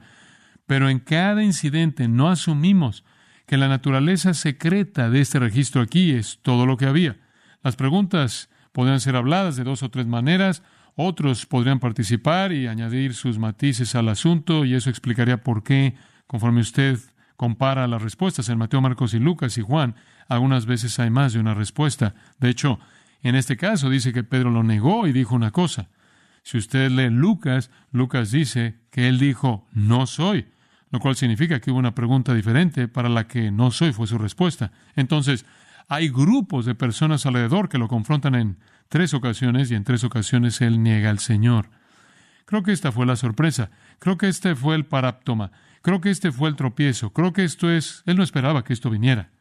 Pero 0.68 0.89
en 0.89 1.00
cada 1.00 1.44
incidente 1.44 2.08
no 2.08 2.30
asumimos 2.30 3.03
que 3.46 3.58
la 3.58 3.68
naturaleza 3.68 4.34
secreta 4.34 5.10
de 5.10 5.22
este 5.22 5.39
registro 5.39 5.82
aquí 5.82 6.12
es 6.12 6.39
todo 6.41 6.65
lo 6.65 6.77
que 6.77 6.86
había. 6.86 7.18
Las 7.63 7.75
preguntas 7.75 8.50
podrían 8.72 9.00
ser 9.00 9.15
habladas 9.15 9.56
de 9.56 9.63
dos 9.63 9.84
o 9.84 9.89
tres 9.89 10.08
maneras, 10.08 10.63
otros 10.96 11.46
podrían 11.46 11.80
participar 11.80 12.51
y 12.51 12.68
añadir 12.68 13.13
sus 13.13 13.38
matices 13.38 13.96
al 13.96 14.10
asunto, 14.10 14.65
y 14.65 14.74
eso 14.74 14.89
explicaría 14.89 15.44
por 15.44 15.63
qué, 15.63 15.96
conforme 16.27 16.62
usted 16.62 17.00
compara 17.36 17.88
las 17.88 18.01
respuestas 18.01 18.50
en 18.50 18.58
Mateo, 18.58 18.82
Marcos 18.82 19.13
y 19.13 19.20
Lucas 19.20 19.58
y 19.58 19.62
Juan, 19.62 19.96
algunas 20.27 20.65
veces 20.65 21.00
hay 21.00 21.10
más 21.10 21.34
de 21.34 21.39
una 21.39 21.53
respuesta. 21.53 22.13
De 22.39 22.50
hecho, 22.50 22.80
en 23.24 23.36
este 23.36 23.58
caso 23.58 23.89
dice 23.89 24.13
que 24.13 24.24
Pedro 24.24 24.51
lo 24.51 24.63
negó 24.63 25.08
y 25.08 25.12
dijo 25.12 25.36
una 25.36 25.51
cosa. 25.51 25.89
Si 26.44 26.58
usted 26.58 26.89
lee 26.89 27.10
Lucas, 27.10 27.70
Lucas 27.91 28.32
dice 28.32 28.80
que 28.89 29.08
él 29.08 29.20
dijo, 29.20 29.68
no 29.74 30.08
soy 30.08 30.48
lo 30.91 31.00
cual 31.00 31.15
significa 31.15 31.60
que 31.60 31.72
hubo 31.72 31.80
una 31.80 31.96
pregunta 31.96 32.34
diferente 32.34 32.88
para 32.88 33.10
la 33.10 33.27
que 33.27 33.50
no 33.50 33.72
soy 33.72 33.94
fue 33.94 34.08
su 34.08 34.18
respuesta. 34.18 34.72
Entonces, 34.96 35.46
hay 35.91 36.07
grupos 36.07 36.65
de 36.65 36.74
personas 36.74 37.25
alrededor 37.25 37.67
que 37.67 37.77
lo 37.77 37.89
confrontan 37.89 38.33
en 38.36 38.57
tres 38.88 39.13
ocasiones 39.13 39.69
y 39.69 39.75
en 39.75 39.83
tres 39.83 40.05
ocasiones 40.05 40.62
él 40.62 40.81
niega 40.81 41.10
al 41.10 41.19
Señor. 41.19 41.69
Creo 42.45 42.63
que 42.63 42.71
esta 42.71 42.93
fue 42.93 43.05
la 43.05 43.17
sorpresa. 43.17 43.71
Creo 44.00 44.17
que 44.17 44.29
este 44.29 44.55
fue 44.55 44.75
el 44.75 44.86
paráptoma. 44.86 45.51
Creo 45.81 46.00
que 46.00 46.10
este 46.10 46.31
fue 46.31 46.48
el 46.48 46.55
tropiezo. 46.55 47.12
Creo 47.12 47.33
que 47.33 47.43
esto 47.43 47.69
es, 47.69 48.03
él 48.05 48.15
no 48.15 48.24
esperaba 48.24 48.63
que 48.63 48.71
esto 48.71 48.89
viniera. 48.89 49.31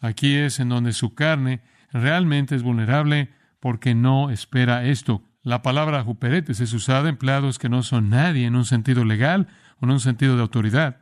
Aquí 0.00 0.34
es 0.34 0.58
en 0.58 0.68
donde 0.68 0.92
su 0.92 1.14
carne 1.14 1.62
realmente 1.92 2.56
es 2.56 2.64
vulnerable 2.64 3.30
porque 3.60 3.94
no 3.94 4.30
espera 4.30 4.84
esto. 4.86 5.22
La 5.44 5.62
palabra 5.62 6.02
juperetes 6.02 6.58
es 6.58 6.72
usada 6.72 7.02
en 7.02 7.10
empleados 7.10 7.60
que 7.60 7.68
no 7.68 7.84
son 7.84 8.10
nadie 8.10 8.46
en 8.46 8.56
un 8.56 8.64
sentido 8.64 9.04
legal, 9.04 9.46
en 9.80 9.92
un 9.92 10.00
sentido 10.00 10.34
de 10.34 10.42
autoridad. 10.42 10.96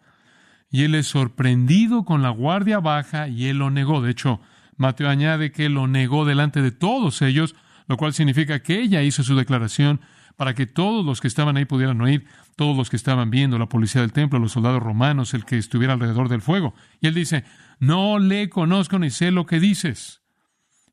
Y 0.70 0.84
él 0.84 0.94
es 0.94 1.06
sorprendido 1.06 2.04
con 2.04 2.20
la 2.20 2.28
guardia 2.28 2.78
baja 2.78 3.28
y 3.28 3.46
él 3.46 3.56
lo 3.56 3.70
negó. 3.70 4.02
De 4.02 4.10
hecho, 4.10 4.42
Mateo 4.76 5.08
añade 5.08 5.52
que 5.52 5.68
lo 5.68 5.86
negó 5.86 6.24
delante 6.24 6.62
de 6.62 6.70
todos 6.70 7.22
ellos, 7.22 7.54
lo 7.86 7.96
cual 7.96 8.14
significa 8.14 8.62
que 8.62 8.80
ella 8.80 9.02
hizo 9.02 9.22
su 9.22 9.36
declaración 9.36 10.00
para 10.36 10.54
que 10.54 10.66
todos 10.66 11.04
los 11.04 11.20
que 11.20 11.28
estaban 11.28 11.56
ahí 11.56 11.64
pudieran 11.64 12.00
oír, 12.00 12.26
todos 12.56 12.76
los 12.76 12.90
que 12.90 12.96
estaban 12.96 13.30
viendo, 13.30 13.58
la 13.58 13.68
policía 13.68 14.00
del 14.00 14.12
templo, 14.12 14.38
los 14.38 14.52
soldados 14.52 14.82
romanos, 14.82 15.34
el 15.34 15.44
que 15.44 15.58
estuviera 15.58 15.92
alrededor 15.92 16.28
del 16.28 16.42
fuego. 16.42 16.74
Y 17.00 17.06
él 17.06 17.14
dice, 17.14 17.44
no 17.78 18.18
le 18.18 18.48
conozco 18.48 18.98
ni 18.98 19.10
sé 19.10 19.30
lo 19.30 19.46
que 19.46 19.60
dices. 19.60 20.22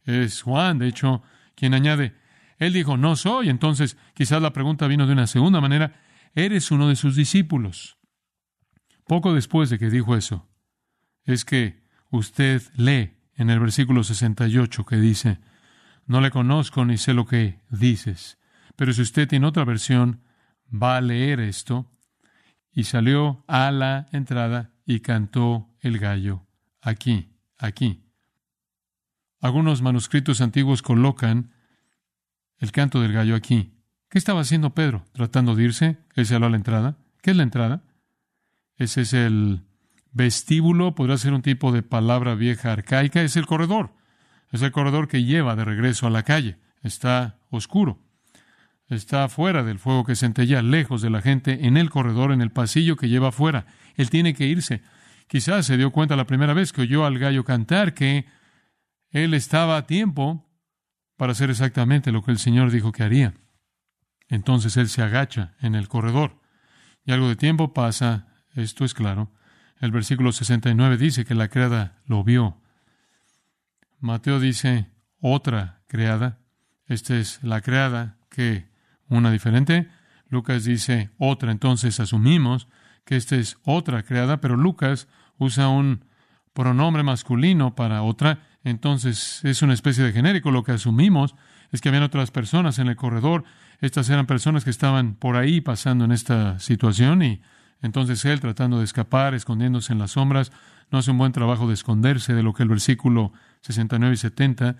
Es 0.03 0.41
Juan, 0.41 0.79
de 0.79 0.87
hecho, 0.87 1.21
quien 1.55 1.73
añade, 1.73 2.15
él 2.57 2.73
dijo, 2.73 2.97
no 2.97 3.15
soy. 3.15 3.49
Entonces, 3.49 3.97
quizás 4.13 4.41
la 4.41 4.53
pregunta 4.53 4.87
vino 4.87 5.07
de 5.07 5.13
una 5.13 5.27
segunda 5.27 5.61
manera, 5.61 6.01
eres 6.35 6.71
uno 6.71 6.87
de 6.87 6.95
sus 6.95 7.15
discípulos. 7.15 7.97
Poco 9.07 9.33
después 9.33 9.69
de 9.69 9.79
que 9.79 9.89
dijo 9.89 10.15
eso, 10.15 10.47
es 11.23 11.45
que 11.45 11.83
usted 12.11 12.61
lee 12.75 13.18
en 13.39 13.49
el 13.49 13.59
versículo 13.59 14.03
68 14.03 14.85
que 14.85 14.97
dice, 14.97 15.39
no 16.05 16.19
le 16.19 16.29
conozco 16.29 16.83
ni 16.83 16.97
sé 16.97 17.13
lo 17.13 17.25
que 17.25 17.61
dices, 17.69 18.37
pero 18.75 18.91
si 18.91 19.01
usted 19.01 19.29
tiene 19.29 19.47
otra 19.47 19.63
versión, 19.63 20.21
va 20.71 20.97
a 20.97 21.01
leer 21.01 21.39
esto, 21.39 21.89
y 22.73 22.83
salió 22.83 23.45
a 23.47 23.71
la 23.71 24.07
entrada 24.11 24.71
y 24.85 24.99
cantó 24.99 25.69
el 25.79 25.99
gallo, 25.99 26.45
aquí, 26.81 27.29
aquí. 27.57 28.03
Algunos 29.39 29.81
manuscritos 29.81 30.41
antiguos 30.41 30.81
colocan 30.81 31.53
el 32.57 32.73
canto 32.73 32.99
del 32.99 33.13
gallo 33.13 33.35
aquí. 33.35 33.71
¿Qué 34.09 34.17
estaba 34.17 34.41
haciendo 34.41 34.75
Pedro? 34.75 35.05
¿Tratando 35.13 35.55
de 35.55 35.63
irse? 35.63 35.97
Él 36.15 36.25
se 36.25 36.35
a 36.35 36.39
la 36.39 36.57
entrada. 36.57 36.97
¿Qué 37.21 37.31
es 37.31 37.37
la 37.37 37.43
entrada? 37.43 37.83
Ese 38.75 39.01
es 39.01 39.13
el 39.13 39.61
vestíbulo, 40.11 40.95
podría 40.95 41.17
ser 41.17 41.33
un 41.33 41.41
tipo 41.41 41.71
de 41.71 41.83
palabra 41.83 42.35
vieja 42.35 42.71
arcaica, 42.71 43.21
es 43.21 43.35
el 43.35 43.45
corredor. 43.45 43.93
Es 44.51 44.61
el 44.61 44.71
corredor 44.71 45.07
que 45.07 45.23
lleva 45.23 45.55
de 45.55 45.65
regreso 45.65 46.07
a 46.07 46.09
la 46.09 46.23
calle. 46.23 46.57
Está 46.81 47.39
oscuro. 47.49 47.99
Está 48.87 49.29
fuera 49.29 49.63
del 49.63 49.77
fuego 49.77 50.03
que 50.03 50.15
centella, 50.15 50.63
lejos 50.63 51.01
de 51.01 51.11
la 51.11 51.21
gente, 51.21 51.67
en 51.67 51.77
el 51.77 51.91
corredor, 51.91 52.31
en 52.31 52.41
el 52.41 52.51
pasillo 52.51 52.95
que 52.95 53.07
lleva 53.07 53.29
afuera. 53.29 53.67
Él 53.95 54.09
tiene 54.09 54.33
que 54.33 54.47
irse. 54.47 54.81
Quizás 55.27 55.67
se 55.67 55.77
dio 55.77 55.91
cuenta 55.91 56.15
la 56.15 56.25
primera 56.25 56.53
vez 56.53 56.73
que 56.73 56.81
oyó 56.81 57.05
al 57.05 57.19
gallo 57.19 57.43
cantar 57.43 57.93
que 57.93 58.25
él 59.11 59.35
estaba 59.35 59.77
a 59.77 59.85
tiempo 59.85 60.49
para 61.17 61.33
hacer 61.33 61.51
exactamente 61.51 62.11
lo 62.11 62.23
que 62.23 62.31
el 62.31 62.39
Señor 62.39 62.71
dijo 62.71 62.91
que 62.91 63.03
haría. 63.03 63.35
Entonces 64.27 64.75
él 64.77 64.89
se 64.89 65.03
agacha 65.03 65.55
en 65.59 65.75
el 65.75 65.87
corredor. 65.87 66.39
Y 67.05 67.11
algo 67.11 67.29
de 67.29 67.35
tiempo 67.35 67.73
pasa, 67.73 68.27
esto 68.55 68.85
es 68.85 68.95
claro. 68.95 69.31
El 69.79 69.91
versículo 69.91 70.31
69 70.31 70.97
dice 70.97 71.25
que 71.25 71.35
la 71.35 71.47
criada 71.47 72.01
lo 72.05 72.23
vio. 72.23 72.57
Mateo 73.99 74.39
dice 74.39 74.89
otra 75.21 75.81
criada. 75.87 76.39
Esta 76.87 77.15
es 77.15 77.43
la 77.43 77.61
criada 77.61 78.17
que 78.29 78.69
una 79.07 79.31
diferente. 79.31 79.89
Lucas 80.27 80.65
dice 80.65 81.11
otra. 81.17 81.51
Entonces 81.51 81.99
asumimos 81.99 82.67
que 83.05 83.15
esta 83.15 83.35
es 83.35 83.57
otra 83.63 84.03
criada, 84.03 84.41
pero 84.41 84.57
Lucas 84.57 85.07
usa 85.37 85.69
un 85.69 86.05
pronombre 86.53 87.03
masculino 87.03 87.75
para 87.75 88.03
otra. 88.03 88.47
Entonces 88.63 89.43
es 89.45 89.61
una 89.61 89.73
especie 89.73 90.03
de 90.03 90.11
genérico. 90.11 90.51
Lo 90.51 90.63
que 90.63 90.73
asumimos 90.73 91.35
es 91.71 91.81
que 91.81 91.89
habían 91.89 92.03
otras 92.03 92.31
personas 92.31 92.79
en 92.79 92.87
el 92.87 92.95
corredor 92.95 93.45
estas 93.81 94.09
eran 94.09 94.25
personas 94.25 94.63
que 94.63 94.69
estaban 94.69 95.15
por 95.15 95.37
ahí 95.37 95.61
pasando 95.61 96.05
en 96.05 96.11
esta 96.11 96.59
situación 96.59 97.21
y 97.21 97.41
entonces 97.81 98.23
él 98.25 98.39
tratando 98.39 98.79
de 98.79 98.85
escapar, 98.85 99.33
escondiéndose 99.33 99.93
en 99.93 99.99
las 99.99 100.11
sombras, 100.11 100.51
no 100.91 100.99
hace 100.99 101.11
un 101.11 101.17
buen 101.17 101.31
trabajo 101.31 101.67
de 101.67 101.73
esconderse 101.73 102.33
de 102.33 102.43
lo 102.43 102.53
que 102.53 102.63
el 102.63 102.69
versículo 102.69 103.31
69 103.61 104.13
y 104.13 104.17
70, 104.17 104.77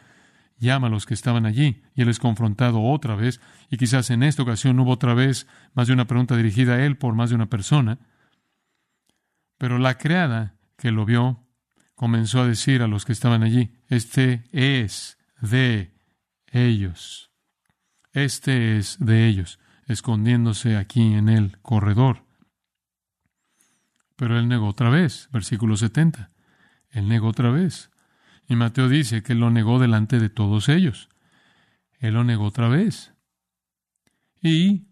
llama 0.60 0.88
a 0.88 0.89
los 0.89 1.06
que 1.06 1.13
estaban 1.13 1.46
allí 1.46 1.82
y 1.96 2.01
él 2.01 2.10
es 2.10 2.20
confrontado 2.20 2.82
otra 2.84 3.15
vez 3.15 3.39
y 3.70 3.77
quizás 3.77 4.10
en 4.10 4.24
esta 4.24 4.44
ocasión 4.44 4.79
hubo 4.79 4.91
otra 4.91 5.13
vez 5.13 5.48
más 5.74 5.88
de 5.88 5.94
una 5.94 6.06
pregunta 6.06 6.36
dirigida 6.36 6.74
a 6.74 6.86
él 6.86 6.98
por 6.98 7.15
más 7.15 7.29
de 7.29 7.36
una 7.36 7.50
persona. 7.50 8.00
Pero 9.58 9.77
la 9.77 9.98
criada 9.98 10.56
que 10.77 10.91
lo 10.91 11.06
vio 11.06 11.46
comenzó 11.96 12.41
a 12.41 12.48
decir 12.48 12.82
a 12.82 12.88
los 12.88 13.06
que 13.06 13.13
estaban 13.13 13.44
allí, 13.44 13.74
este 13.88 14.44
es 14.51 15.18
de 15.41 15.94
ellos, 16.51 17.32
este 18.13 18.77
es 18.77 18.98
de 19.00 19.27
ellos, 19.27 19.60
escondiéndose 19.86 20.77
aquí 20.77 21.13
en 21.13 21.29
el 21.29 21.60
corredor. 21.62 22.28
Pero 24.19 24.38
él 24.38 24.49
negó 24.49 24.67
otra 24.67 24.89
vez, 24.89 25.29
versículo 25.31 25.77
70. 25.77 26.29
Él 26.89 27.07
negó 27.07 27.29
otra 27.29 27.51
vez. 27.51 27.89
Y 28.49 28.57
Mateo 28.57 28.89
dice 28.89 29.23
que 29.23 29.31
él 29.31 29.39
lo 29.39 29.49
negó 29.49 29.79
delante 29.79 30.19
de 30.19 30.27
todos 30.27 30.67
ellos. 30.67 31.07
Él 31.99 32.15
lo 32.15 32.25
negó 32.25 32.43
otra 32.43 32.67
vez. 32.67 33.13
Y 34.41 34.89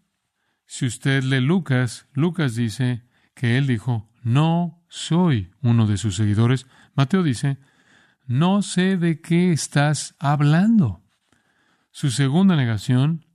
si 0.65 0.85
usted 0.85 1.23
lee 1.23 1.41
Lucas, 1.41 2.07
Lucas 2.13 2.55
dice 2.55 3.03
que 3.33 3.57
él 3.57 3.67
dijo, 3.67 4.09
no 4.23 4.81
soy 4.87 5.51
uno 5.61 5.87
de 5.87 5.97
sus 5.97 6.15
seguidores. 6.15 6.65
Mateo 6.95 7.21
dice, 7.21 7.57
no 8.27 8.61
sé 8.61 8.95
de 8.95 9.19
qué 9.19 9.51
estás 9.51 10.15
hablando. 10.19 11.03
Su 11.91 12.11
segunda 12.11 12.55
negación 12.55 13.25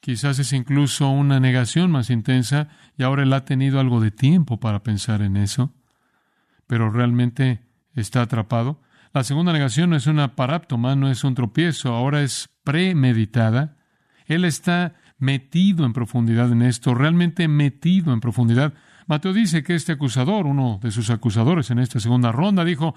quizás 0.00 0.38
es 0.38 0.52
incluso 0.52 1.08
una 1.08 1.40
negación 1.40 1.90
más 1.90 2.10
intensa 2.10 2.68
y 2.96 3.02
ahora 3.02 3.22
él 3.22 3.32
ha 3.32 3.44
tenido 3.44 3.80
algo 3.80 4.00
de 4.00 4.10
tiempo 4.10 4.58
para 4.58 4.82
pensar 4.82 5.22
en 5.22 5.36
eso, 5.36 5.74
pero 6.66 6.90
realmente 6.90 7.62
está 7.94 8.22
atrapado. 8.22 8.80
La 9.12 9.24
segunda 9.24 9.52
negación 9.52 9.90
no 9.90 9.96
es 9.96 10.06
una 10.06 10.36
paráptoma, 10.36 10.96
no 10.96 11.10
es 11.10 11.24
un 11.24 11.34
tropiezo, 11.34 11.94
ahora 11.94 12.22
es 12.22 12.48
premeditada. 12.64 13.76
Él 14.26 14.44
está 14.44 14.94
metido 15.18 15.84
en 15.84 15.92
profundidad 15.92 16.50
en 16.52 16.62
esto, 16.62 16.94
realmente 16.94 17.48
metido 17.48 18.12
en 18.12 18.20
profundidad. 18.20 18.72
Mateo 19.06 19.32
dice 19.32 19.62
que 19.62 19.74
este 19.74 19.92
acusador, 19.92 20.46
uno 20.46 20.78
de 20.82 20.92
sus 20.92 21.10
acusadores 21.10 21.70
en 21.70 21.80
esta 21.80 21.98
segunda 21.98 22.30
ronda, 22.30 22.64
dijo, 22.64 22.94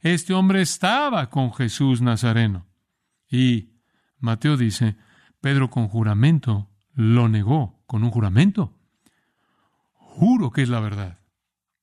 este 0.00 0.34
hombre 0.34 0.60
estaba 0.60 1.30
con 1.30 1.52
Jesús 1.54 2.02
Nazareno. 2.02 2.66
Y 3.30 3.70
Mateo 4.18 4.56
dice, 4.56 4.96
Pedro 5.42 5.70
con 5.70 5.88
juramento 5.88 6.70
lo 6.94 7.28
negó, 7.28 7.82
con 7.86 8.04
un 8.04 8.10
juramento. 8.10 8.78
Juro 9.92 10.52
que 10.52 10.62
es 10.62 10.68
la 10.68 10.78
verdad. 10.78 11.18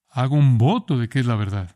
Hago 0.09 0.37
un 0.37 0.57
voto 0.57 0.97
de 0.97 1.09
que 1.09 1.19
es 1.19 1.25
la 1.25 1.35
verdad. 1.35 1.75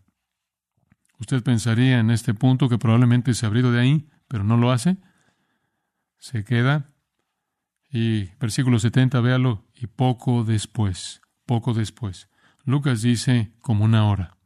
Usted 1.19 1.43
pensaría 1.43 1.99
en 1.99 2.09
este 2.09 2.33
punto 2.33 2.69
que 2.69 2.77
probablemente 2.77 3.33
se 3.33 3.45
ha 3.45 3.49
abrido 3.49 3.71
de 3.71 3.81
ahí, 3.81 4.09
pero 4.29 4.45
no 4.45 4.55
lo 4.55 4.71
hace. 4.71 4.97
Se 6.17 6.45
queda. 6.45 6.93
Y 7.91 8.29
versículo 8.39 8.79
70, 8.79 9.19
véalo, 9.19 9.67
y 9.75 9.87
poco 9.87 10.45
después, 10.45 11.21
poco 11.45 11.73
después. 11.73 12.29
Lucas 12.63 13.01
dice 13.01 13.51
como 13.59 13.83
una 13.83 14.07
hora. 14.07 14.37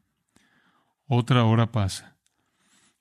Otra 1.06 1.44
hora 1.44 1.72
pasa. 1.72 2.18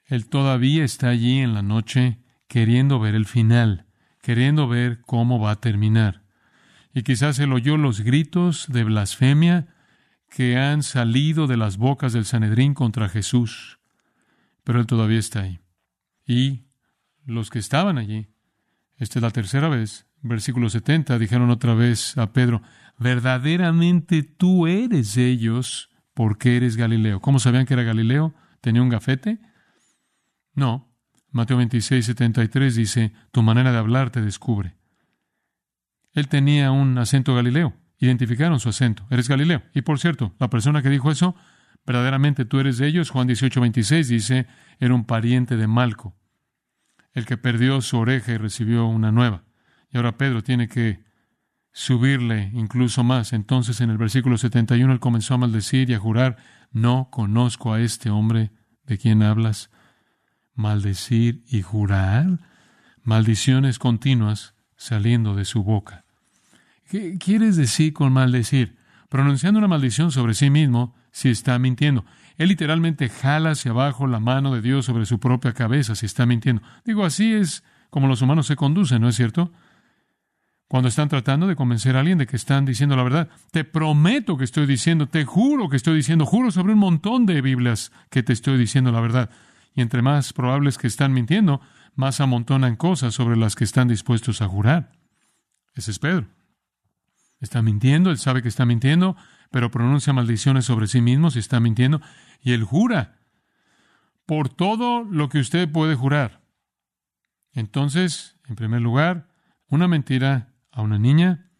Él 0.05 0.29
todavía 0.29 0.85
está 0.85 1.09
allí 1.09 1.39
en 1.39 1.55
la 1.55 1.63
noche 1.63 2.23
queriendo 2.49 3.01
ver 3.01 3.15
el 3.15 3.25
final, 3.25 3.86
queriendo 4.27 4.67
ver 4.67 5.03
cómo 5.03 5.39
va 5.39 5.53
a 5.53 5.61
terminar. 5.61 6.25
Y 6.93 7.05
quizás 7.05 7.39
él 7.39 7.53
oyó 7.53 7.77
los 7.77 8.01
gritos 8.01 8.67
de 8.69 8.83
blasfemia 8.83 9.69
que 10.29 10.57
han 10.57 10.83
salido 10.83 11.47
de 11.47 11.57
las 11.57 11.77
bocas 11.77 12.13
del 12.13 12.25
Sanedrín 12.25 12.75
contra 12.75 13.09
Jesús. 13.09 13.79
Pero 14.65 14.81
él 14.81 14.87
todavía 14.89 15.21
está 15.21 15.43
ahí. 15.43 15.61
Y 16.27 16.65
los 17.25 17.51
que 17.51 17.61
estaban 17.61 17.99
allí, 17.99 18.27
esta 18.97 19.21
es 19.21 19.23
la 19.23 19.31
tercera 19.31 19.69
vez, 19.69 20.09
versículo 20.23 20.71
70, 20.71 21.21
dijeron 21.21 21.51
otra 21.51 21.75
vez 21.75 22.19
a 22.19 22.33
Pedro, 22.33 22.63
verdaderamente 22.99 24.25
tú 24.25 24.67
eres 24.67 25.17
ellos 25.17 25.89
porque 26.15 26.57
eres 26.57 26.77
Galileo. 26.77 27.21
¿Cómo 27.21 27.39
sabían 27.39 27.65
que 27.65 27.75
era 27.75 27.85
Galileo? 27.85 28.35
¿Tenía 28.61 28.83
un 28.83 28.89
gafete? 28.89 29.39
No. 30.53 30.86
Mateo 31.37 31.59
26, 31.59 32.07
73 32.07 32.75
dice, 32.75 33.13
tu 33.31 33.43
manera 33.43 33.71
de 33.71 33.79
hablar 33.79 34.11
te 34.11 34.23
descubre. 34.23 34.75
Él 36.15 36.29
tenía 36.29 36.71
un 36.73 36.97
acento 36.97 37.35
galileo. 37.35 37.75
Identificaron 37.99 38.59
su 38.59 38.71
acento. 38.71 39.07
Eres 39.11 39.29
Galileo. 39.29 39.63
Y 39.75 39.83
por 39.83 39.99
cierto, 39.99 40.35
la 40.39 40.49
persona 40.49 40.83
que 40.83 40.89
dijo 40.89 41.11
eso, 41.11 41.37
verdaderamente 41.85 42.47
tú 42.47 42.59
eres 42.59 42.79
de 42.79 42.87
ellos. 42.87 43.11
Juan 43.11 43.27
18, 43.27 43.61
26 43.61 44.09
dice, 44.09 44.47
era 44.79 44.95
un 44.95 45.05
pariente 45.05 45.59
de 45.59 45.67
Malco, 45.67 46.17
el 47.13 47.27
que 47.27 47.37
perdió 47.37 47.83
su 47.83 47.99
oreja 47.99 48.33
y 48.33 48.39
recibió 48.39 48.87
una 48.87 49.13
nueva. 49.13 49.45
Y 49.91 49.99
ahora 49.99 50.17
Pedro 50.17 50.43
tiene 50.43 50.69
que 50.69 51.05
subirle 51.71 52.51
incluso 52.55 53.05
más. 53.05 53.35
Entonces 53.35 53.83
en 53.83 53.91
el 53.91 53.99
versículo 53.99 54.39
71 54.39 54.91
él 54.91 55.01
comenzó 55.01 55.35
a 55.35 55.39
maldecir 55.39 55.91
y 55.91 55.95
a 55.95 55.99
jurar, 55.99 56.39
no 56.73 57.09
conozco 57.11 57.75
a 57.75 57.81
este 57.83 58.09
hombre 58.09 58.53
de 58.85 58.97
quien 58.97 59.23
hablas. 59.23 59.71
Maldecir 60.57 61.43
y 61.49 61.63
jurar. 61.63 62.41
Maldiciones 63.05 63.79
continuas 63.79 64.55
saliendo 64.77 65.37
de 65.37 65.45
su 65.45 65.63
boca. 65.63 66.05
¿Qué 66.89 67.19
quieres 67.19 67.57
decir 67.57 67.93
con 67.93 68.13
maldecir? 68.13 68.77
Pronunciando 69.09 69.59
una 69.59 69.69
maldición 69.69 70.11
sobre 70.11 70.35
sí 70.35 70.51
mismo 70.51 70.95
si 71.13 71.29
está 71.29 71.59
mintiendo. 71.59 72.05
Él 72.37 72.49
literalmente 72.49 73.09
jala 73.09 73.53
hacia 73.53 73.71
abajo 73.71 74.07
la 74.07 74.21
mano 74.21 74.55
de 74.55 74.61
Dios 74.61 74.85
sobre 74.85 75.07
su 75.07 75.19
propia 75.19 75.53
cabeza 75.53 75.95
si 75.95 76.07
está 76.07 76.27
mintiendo. 76.27 76.63
Digo, 76.85 77.05
así 77.05 77.33
es 77.33 77.65
como 77.91 78.09
los 78.09 78.21
humanos 78.23 78.47
se 78.47 78.57
conducen, 78.57 79.01
¿no 79.01 79.09
es 79.09 79.17
cierto? 79.17 79.53
Cuando 80.69 80.89
están 80.89 81.09
tratando 81.09 81.47
de 81.47 81.55
convencer 81.55 81.97
a 81.97 82.01
alguien 82.01 82.19
de 82.19 82.27
que 82.27 82.37
están 82.37 82.65
diciendo 82.65 82.97
la 82.97 83.05
verdad, 83.05 83.29
te 83.53 83.63
prometo 83.63 84.37
que 84.37 84.45
estoy 84.45 84.67
diciendo, 84.67 85.07
te 85.07 85.25
juro 85.25 85.69
que 85.69 85.77
estoy 85.77 85.95
diciendo, 85.95 86.27
juro 86.27 86.51
sobre 86.51 86.73
un 86.73 86.81
montón 86.81 87.25
de 87.25 87.41
Biblias 87.41 87.93
que 88.11 88.23
te 88.23 88.33
estoy 88.33 88.59
diciendo 88.59 88.91
la 88.91 89.01
verdad. 89.01 89.31
Y 89.77 89.83
entre 89.83 90.01
más 90.01 90.33
probables 90.33 90.79
que 90.79 90.87
están 90.87 91.13
mintiendo, 91.13 91.61
más 91.95 92.21
amontonan 92.21 92.77
cosas 92.77 93.15
sobre 93.15 93.37
las 93.37 93.55
que 93.55 93.65
están 93.65 93.89
dispuestos 93.89 94.41
a 94.41 94.49
jurar. 94.49 94.91
Ese 95.75 95.91
es 95.91 95.99
Pedro. 95.99 96.27
Está 97.41 97.61
mintiendo, 97.61 98.11
él 98.11 98.17
sabe 98.17 98.41
que 98.41 98.49
está 98.49 98.65
mintiendo, 98.65 99.17
pero 99.51 99.71
pronuncia 99.71 100.15
maldiciones 100.15 100.65
sobre 100.65 100.87
sí 100.87 101.03
mismo 101.03 101.31
si 101.31 101.41
está 101.41 101.61
mintiendo, 101.61 102.01
y 102.41 102.53
él 102.53 102.65
jura 102.65 103.21
por 104.25 104.49
todo 104.49 105.05
lo 105.05 105.29
que 105.29 105.41
usted 105.41 105.71
puede 105.71 105.95
jurar. 105.95 106.41
Entonces, 107.53 108.39
en 108.47 108.57
primer 108.57 108.81
lugar, 108.81 109.29
una 109.69 109.89
mentira 109.89 110.55
a 110.73 110.81
una 110.81 110.99
niña, 110.99 111.51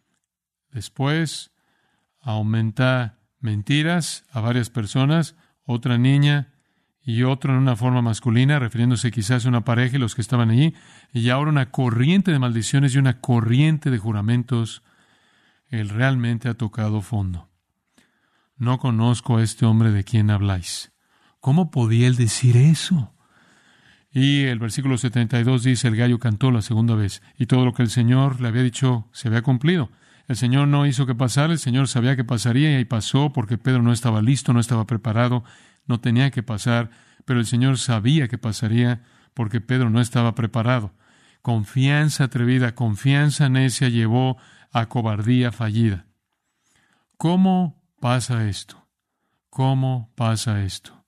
después 0.71 1.51
aumenta 2.19 3.19
mentiras 3.39 4.25
a 4.31 4.41
varias 4.41 4.71
personas, 4.71 5.35
otra 5.63 5.99
niña 5.99 6.56
y 7.07 7.23
otro 7.23 7.53
en 7.53 7.59
una 7.59 7.77
forma 7.77 8.01
masculina, 8.01 8.59
refiriéndose 8.59 9.11
quizás 9.11 9.45
a 9.45 9.49
una 9.49 9.63
pareja 9.63 9.95
y 9.95 9.99
los 9.99 10.13
que 10.13 10.19
estaban 10.19 10.49
allí, 10.49 10.75
y 11.13 11.29
ahora 11.29 11.49
una 11.49 11.71
corriente 11.71 12.33
de 12.33 12.37
maldiciones 12.37 12.93
y 12.93 12.97
una 12.97 13.21
corriente 13.21 13.89
de 13.89 13.97
juramentos 13.97 14.83
él 15.69 15.87
realmente 15.87 16.49
ha 16.49 16.55
tocado 16.55 17.01
fondo. 17.01 17.47
No 18.57 18.77
conozco 18.77 19.37
a 19.37 19.43
este 19.43 19.65
hombre 19.65 19.91
de 19.91 20.03
quien 20.03 20.29
habláis. 20.29 20.91
¿Cómo 21.39 21.71
podía 21.71 22.07
él 22.07 22.17
decir 22.17 22.57
eso? 22.57 23.13
Y 24.11 24.43
el 24.43 24.59
versículo 24.59 24.97
72 24.97 25.63
dice, 25.63 25.87
el 25.87 25.95
gallo 25.95 26.19
cantó 26.19 26.51
la 26.51 26.61
segunda 26.61 26.95
vez, 26.95 27.21
y 27.37 27.45
todo 27.45 27.63
lo 27.63 27.73
que 27.73 27.83
el 27.83 27.89
Señor 27.89 28.41
le 28.41 28.49
había 28.49 28.63
dicho 28.63 29.07
se 29.13 29.29
había 29.29 29.43
cumplido. 29.43 29.91
El 30.27 30.35
Señor 30.35 30.67
no 30.67 30.85
hizo 30.85 31.05
que 31.05 31.15
pasara, 31.15 31.53
el 31.53 31.59
Señor 31.59 31.87
sabía 31.87 32.17
que 32.17 32.25
pasaría 32.25 32.77
y 32.81 32.83
pasó 32.83 33.31
porque 33.31 33.57
Pedro 33.57 33.81
no 33.81 33.93
estaba 33.93 34.21
listo, 34.21 34.51
no 34.51 34.59
estaba 34.59 34.85
preparado, 34.85 35.45
no 35.87 35.99
tenía 35.99 36.31
que 36.31 36.43
pasar, 36.43 36.91
pero 37.25 37.39
el 37.39 37.45
Señor 37.45 37.77
sabía 37.77 38.27
que 38.27 38.37
pasaría 38.37 39.03
porque 39.33 39.61
Pedro 39.61 39.89
no 39.89 40.01
estaba 40.01 40.35
preparado. 40.35 40.93
Confianza 41.41 42.25
atrevida, 42.25 42.75
confianza 42.75 43.49
necia 43.49 43.89
llevó 43.89 44.37
a 44.71 44.87
cobardía 44.87 45.51
fallida. 45.51 46.05
¿Cómo 47.17 47.83
pasa 47.99 48.47
esto? 48.47 48.87
¿Cómo 49.49 50.13
pasa 50.15 50.63
esto? 50.63 51.05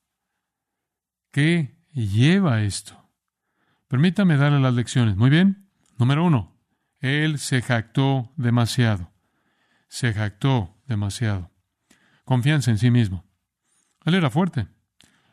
¿Qué 1.31 1.77
lleva 1.93 2.61
esto? 2.63 3.09
Permítame 3.87 4.37
darle 4.37 4.59
las 4.59 4.73
lecciones. 4.73 5.15
Muy 5.15 5.29
bien. 5.29 5.69
Número 5.97 6.25
uno, 6.25 6.57
él 6.99 7.39
se 7.39 7.61
jactó 7.61 8.31
demasiado. 8.37 9.11
Se 9.87 10.13
jactó 10.13 10.77
demasiado. 10.87 11.51
Confianza 12.23 12.71
en 12.71 12.77
sí 12.77 12.91
mismo. 12.91 13.28
Él 14.09 14.15
era 14.15 14.29
fuerte. 14.29 14.67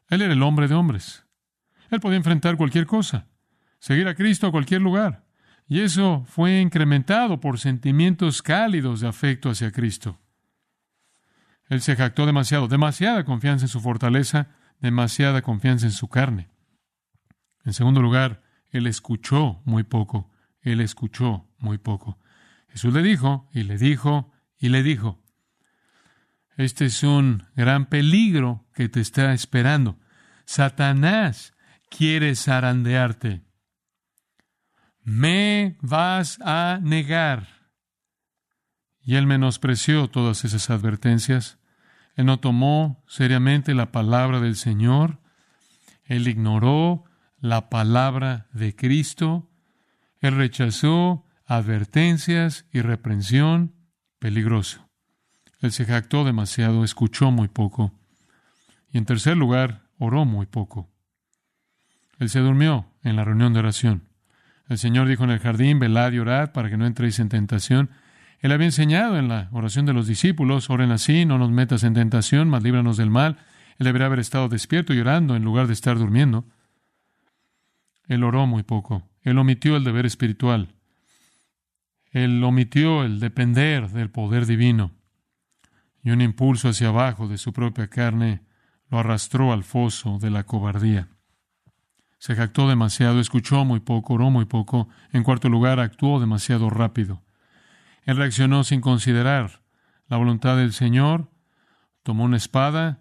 Él 0.08 0.22
era 0.22 0.32
el 0.32 0.42
hombre 0.42 0.68
de 0.68 0.74
hombres. 0.74 1.24
Él 1.90 2.00
podía 2.00 2.18
enfrentar 2.18 2.56
cualquier 2.56 2.86
cosa, 2.86 3.26
seguir 3.78 4.06
a 4.06 4.14
Cristo 4.14 4.46
a 4.46 4.50
cualquier 4.50 4.82
lugar. 4.82 5.24
Y 5.66 5.80
eso 5.80 6.24
fue 6.28 6.60
incrementado 6.60 7.40
por 7.40 7.58
sentimientos 7.58 8.42
cálidos 8.42 9.00
de 9.00 9.08
afecto 9.08 9.50
hacia 9.50 9.72
Cristo. 9.72 10.20
Él 11.68 11.80
se 11.80 11.96
jactó 11.96 12.26
demasiado, 12.26 12.68
demasiada 12.68 13.24
confianza 13.24 13.64
en 13.64 13.68
su 13.68 13.80
fortaleza, 13.80 14.48
demasiada 14.80 15.42
confianza 15.42 15.86
en 15.86 15.92
su 15.92 16.08
carne. 16.08 16.50
En 17.64 17.72
segundo 17.72 18.00
lugar, 18.02 18.42
él 18.70 18.86
escuchó 18.86 19.62
muy 19.64 19.84
poco. 19.84 20.30
Él 20.60 20.80
escuchó 20.80 21.48
muy 21.58 21.78
poco. 21.78 22.18
Jesús 22.68 22.92
le 22.92 23.02
dijo, 23.02 23.48
y 23.52 23.62
le 23.62 23.78
dijo, 23.78 24.32
y 24.58 24.68
le 24.68 24.82
dijo. 24.82 25.24
Este 26.56 26.86
es 26.86 27.02
un 27.02 27.44
gran 27.54 27.86
peligro 27.86 28.66
que 28.74 28.88
te 28.88 29.00
está 29.00 29.34
esperando. 29.34 29.98
Satanás 30.46 31.54
quiere 31.90 32.34
zarandearte. 32.34 33.42
Me 35.02 35.76
vas 35.82 36.38
a 36.40 36.78
negar. 36.82 37.48
Y 39.02 39.16
él 39.16 39.26
menospreció 39.26 40.08
todas 40.08 40.44
esas 40.44 40.70
advertencias. 40.70 41.58
Él 42.14 42.26
no 42.26 42.40
tomó 42.40 43.04
seriamente 43.06 43.74
la 43.74 43.92
palabra 43.92 44.40
del 44.40 44.56
Señor. 44.56 45.20
Él 46.04 46.26
ignoró 46.26 47.04
la 47.38 47.68
palabra 47.68 48.48
de 48.52 48.74
Cristo. 48.74 49.50
Él 50.20 50.34
rechazó 50.36 51.26
advertencias 51.44 52.64
y 52.72 52.80
reprensión. 52.80 53.74
Peligroso. 54.18 54.85
Él 55.60 55.72
se 55.72 55.84
jactó 55.84 56.24
demasiado, 56.24 56.84
escuchó 56.84 57.30
muy 57.30 57.48
poco. 57.48 57.92
Y 58.90 58.98
en 58.98 59.06
tercer 59.06 59.36
lugar, 59.36 59.82
oró 59.98 60.24
muy 60.24 60.46
poco. 60.46 60.88
Él 62.18 62.30
se 62.30 62.40
durmió 62.40 62.86
en 63.02 63.16
la 63.16 63.24
reunión 63.24 63.52
de 63.52 63.60
oración. 63.60 64.02
El 64.68 64.78
Señor 64.78 65.08
dijo 65.08 65.24
en 65.24 65.30
el 65.30 65.38
jardín, 65.38 65.78
velad 65.78 66.12
y 66.12 66.18
orad 66.18 66.52
para 66.52 66.68
que 66.68 66.76
no 66.76 66.86
entréis 66.86 67.18
en 67.18 67.28
tentación. 67.28 67.90
Él 68.40 68.52
había 68.52 68.66
enseñado 68.66 69.18
en 69.18 69.28
la 69.28 69.48
oración 69.52 69.86
de 69.86 69.92
los 69.92 70.06
discípulos, 70.06 70.70
oren 70.70 70.90
así, 70.90 71.24
no 71.24 71.38
nos 71.38 71.50
metas 71.50 71.84
en 71.84 71.94
tentación, 71.94 72.48
mas 72.48 72.62
líbranos 72.62 72.96
del 72.96 73.10
mal. 73.10 73.38
Él 73.78 73.84
debería 73.84 74.06
haber 74.06 74.18
estado 74.18 74.48
despierto 74.48 74.92
y 74.92 75.00
orando 75.00 75.36
en 75.36 75.44
lugar 75.44 75.66
de 75.66 75.72
estar 75.72 75.98
durmiendo. 75.98 76.44
Él 78.08 78.24
oró 78.24 78.46
muy 78.46 78.62
poco. 78.62 79.02
Él 79.22 79.38
omitió 79.38 79.76
el 79.76 79.84
deber 79.84 80.06
espiritual. 80.06 80.74
Él 82.10 82.42
omitió 82.42 83.04
el 83.04 83.20
depender 83.20 83.90
del 83.90 84.10
poder 84.10 84.46
divino. 84.46 84.92
Y 86.06 86.10
un 86.12 86.20
impulso 86.20 86.68
hacia 86.68 86.90
abajo 86.90 87.26
de 87.26 87.36
su 87.36 87.52
propia 87.52 87.88
carne 87.88 88.40
lo 88.90 89.00
arrastró 89.00 89.52
al 89.52 89.64
foso 89.64 90.20
de 90.20 90.30
la 90.30 90.44
cobardía. 90.44 91.08
Se 92.18 92.36
jactó 92.36 92.68
demasiado, 92.68 93.18
escuchó 93.18 93.64
muy 93.64 93.80
poco, 93.80 94.14
oró 94.14 94.30
muy 94.30 94.44
poco. 94.44 94.88
En 95.10 95.24
cuarto 95.24 95.48
lugar, 95.48 95.80
actuó 95.80 96.20
demasiado 96.20 96.70
rápido. 96.70 97.24
Él 98.04 98.18
reaccionó 98.18 98.62
sin 98.62 98.80
considerar 98.80 99.62
la 100.06 100.16
voluntad 100.16 100.56
del 100.56 100.72
Señor, 100.72 101.28
tomó 102.04 102.22
una 102.22 102.36
espada, 102.36 103.00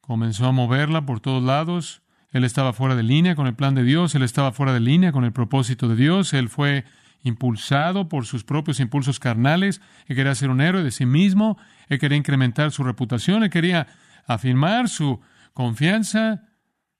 comenzó 0.00 0.46
a 0.46 0.52
moverla 0.52 1.04
por 1.04 1.20
todos 1.20 1.42
lados. 1.42 2.00
Él 2.30 2.44
estaba 2.44 2.72
fuera 2.72 2.96
de 2.96 3.02
línea 3.02 3.34
con 3.34 3.48
el 3.48 3.54
plan 3.54 3.74
de 3.74 3.82
Dios, 3.82 4.14
él 4.14 4.22
estaba 4.22 4.52
fuera 4.52 4.72
de 4.72 4.80
línea 4.80 5.12
con 5.12 5.26
el 5.26 5.32
propósito 5.34 5.88
de 5.88 5.96
Dios, 5.96 6.32
él 6.32 6.48
fue 6.48 6.86
impulsado 7.22 8.08
por 8.08 8.26
sus 8.26 8.44
propios 8.44 8.80
impulsos 8.80 9.20
carnales, 9.20 9.80
él 10.06 10.16
quería 10.16 10.34
ser 10.34 10.50
un 10.50 10.60
héroe 10.60 10.82
de 10.82 10.90
sí 10.90 11.06
mismo, 11.06 11.58
él 11.88 11.98
quería 11.98 12.16
incrementar 12.16 12.70
su 12.70 12.82
reputación, 12.82 13.42
él 13.42 13.50
quería 13.50 13.86
afirmar 14.26 14.88
su 14.88 15.20
confianza 15.52 16.48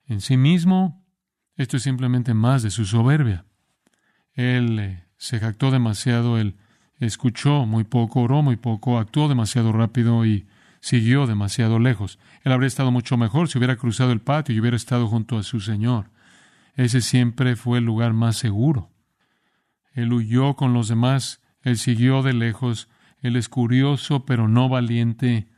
en 0.07 0.21
sí 0.21 0.37
mismo. 0.37 1.07
Esto 1.57 1.77
es 1.77 1.83
simplemente 1.83 2.35
más 2.35 2.63
de 2.63 2.71
su 2.71 2.85
soberbia. 2.85 3.45
Él 4.35 4.79
eh, 4.79 5.05
se 5.17 5.39
jactó 5.39 5.71
demasiado, 5.71 6.39
él 6.39 6.57
escuchó 6.99 7.67
muy 7.67 7.85
poco, 7.85 8.21
oró 8.23 8.43
muy 8.43 8.57
poco, 8.57 8.99
actuó 8.99 9.29
demasiado 9.29 9.73
rápido 9.73 10.25
y 10.27 10.47
siguió 10.81 11.27
demasiado 11.27 11.79
lejos. 11.79 12.19
Él 12.43 12.53
habría 12.53 12.67
estado 12.67 12.91
mucho 12.91 13.17
mejor 13.17 13.49
si 13.49 13.59
hubiera 13.59 13.77
cruzado 13.77 14.13
el 14.13 14.21
patio 14.21 14.55
y 14.55 14.61
hubiera 14.61 14.77
estado 14.77 15.07
junto 15.09 15.39
a 15.39 15.43
su 15.43 15.61
Señor. 15.61 16.11
Ese 16.75 17.01
siempre 17.01 17.57
fue 17.57 17.79
el 17.79 17.85
lugar 17.85 18.13
más 18.13 18.37
seguro. 18.37 18.91
Él 20.01 20.13
huyó 20.13 20.55
con 20.57 20.73
los 20.73 20.89
demás, 20.89 21.43
él 21.63 21.77
siguió 21.79 22.23
de 22.23 22.33
lejos, 22.33 22.89
él 23.21 23.37
es 23.37 23.49
curioso 23.49 24.25
pero 24.25 24.49
no 24.49 24.69
valiente. 24.69 25.49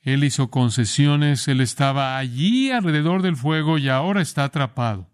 Él 0.00 0.22
hizo 0.22 0.50
concesiones, 0.50 1.48
él 1.48 1.60
estaba 1.60 2.18
allí 2.18 2.70
alrededor 2.70 3.22
del 3.22 3.36
fuego 3.36 3.78
y 3.78 3.88
ahora 3.88 4.20
está 4.20 4.44
atrapado. 4.44 5.10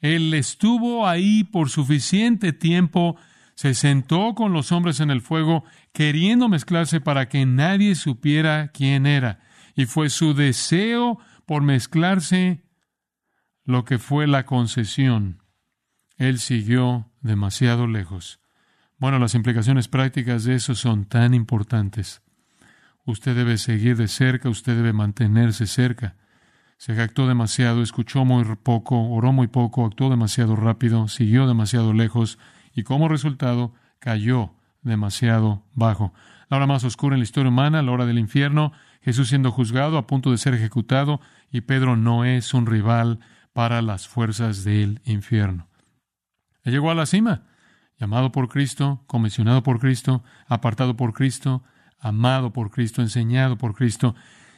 Él 0.00 0.34
estuvo 0.34 1.06
ahí 1.06 1.44
por 1.44 1.70
suficiente 1.70 2.52
tiempo 2.52 3.16
se 3.54 3.74
sentó 3.74 4.34
con 4.34 4.52
los 4.52 4.72
hombres 4.72 4.98
en 4.98 5.10
el 5.10 5.20
fuego, 5.20 5.64
queriendo 5.92 6.48
mezclarse 6.48 7.00
para 7.00 7.28
que 7.28 7.46
nadie 7.46 7.94
supiera 7.94 8.72
quién 8.72 9.06
era. 9.06 9.40
Y 9.76 9.86
fue 9.86 10.10
su 10.10 10.34
deseo 10.34 11.18
por 11.46 11.62
mezclarse 11.62 12.64
lo 13.64 13.84
que 13.84 13.98
fue 13.98 14.26
la 14.26 14.46
concesión. 14.46 15.44
Él 16.16 16.40
siguió 16.40 17.11
demasiado 17.22 17.86
lejos. 17.86 18.40
Bueno, 18.98 19.18
las 19.18 19.34
implicaciones 19.34 19.88
prácticas 19.88 20.44
de 20.44 20.54
eso 20.54 20.74
son 20.74 21.06
tan 21.06 21.34
importantes. 21.34 22.22
Usted 23.04 23.34
debe 23.34 23.58
seguir 23.58 23.96
de 23.96 24.06
cerca, 24.08 24.48
usted 24.48 24.76
debe 24.76 24.92
mantenerse 24.92 25.66
cerca. 25.66 26.16
Se 26.76 26.94
jactó 26.94 27.26
demasiado, 27.26 27.82
escuchó 27.82 28.24
muy 28.24 28.44
poco, 28.56 29.08
oró 29.10 29.32
muy 29.32 29.48
poco, 29.48 29.86
actuó 29.86 30.10
demasiado 30.10 30.56
rápido, 30.56 31.08
siguió 31.08 31.46
demasiado 31.46 31.92
lejos 31.92 32.38
y 32.74 32.82
como 32.82 33.08
resultado 33.08 33.74
cayó 33.98 34.54
demasiado 34.82 35.64
bajo. 35.74 36.12
La 36.48 36.58
hora 36.58 36.66
más 36.66 36.84
oscura 36.84 37.14
en 37.14 37.20
la 37.20 37.24
historia 37.24 37.50
humana, 37.50 37.82
la 37.82 37.92
hora 37.92 38.06
del 38.06 38.18
infierno, 38.18 38.72
Jesús 39.00 39.28
siendo 39.28 39.50
juzgado, 39.50 39.98
a 39.98 40.06
punto 40.06 40.30
de 40.30 40.38
ser 40.38 40.54
ejecutado, 40.54 41.20
y 41.50 41.62
Pedro 41.62 41.96
no 41.96 42.24
es 42.24 42.54
un 42.54 42.66
rival 42.66 43.20
para 43.52 43.82
las 43.82 44.06
fuerzas 44.06 44.64
del 44.64 45.00
infierno. 45.04 45.68
Él 46.64 46.72
llegó 46.72 46.90
a 46.90 46.94
la 46.94 47.06
cima, 47.06 47.42
llamado 47.98 48.32
por 48.32 48.48
Cristo, 48.48 49.02
comisionado 49.06 49.62
por 49.62 49.80
Cristo, 49.80 50.22
apartado 50.46 50.96
por 50.96 51.12
Cristo, 51.12 51.62
amado 51.98 52.52
por 52.52 52.70
Cristo, 52.70 53.02
enseñado 53.02 53.58
por 53.58 53.74
Cristo. 53.74 54.14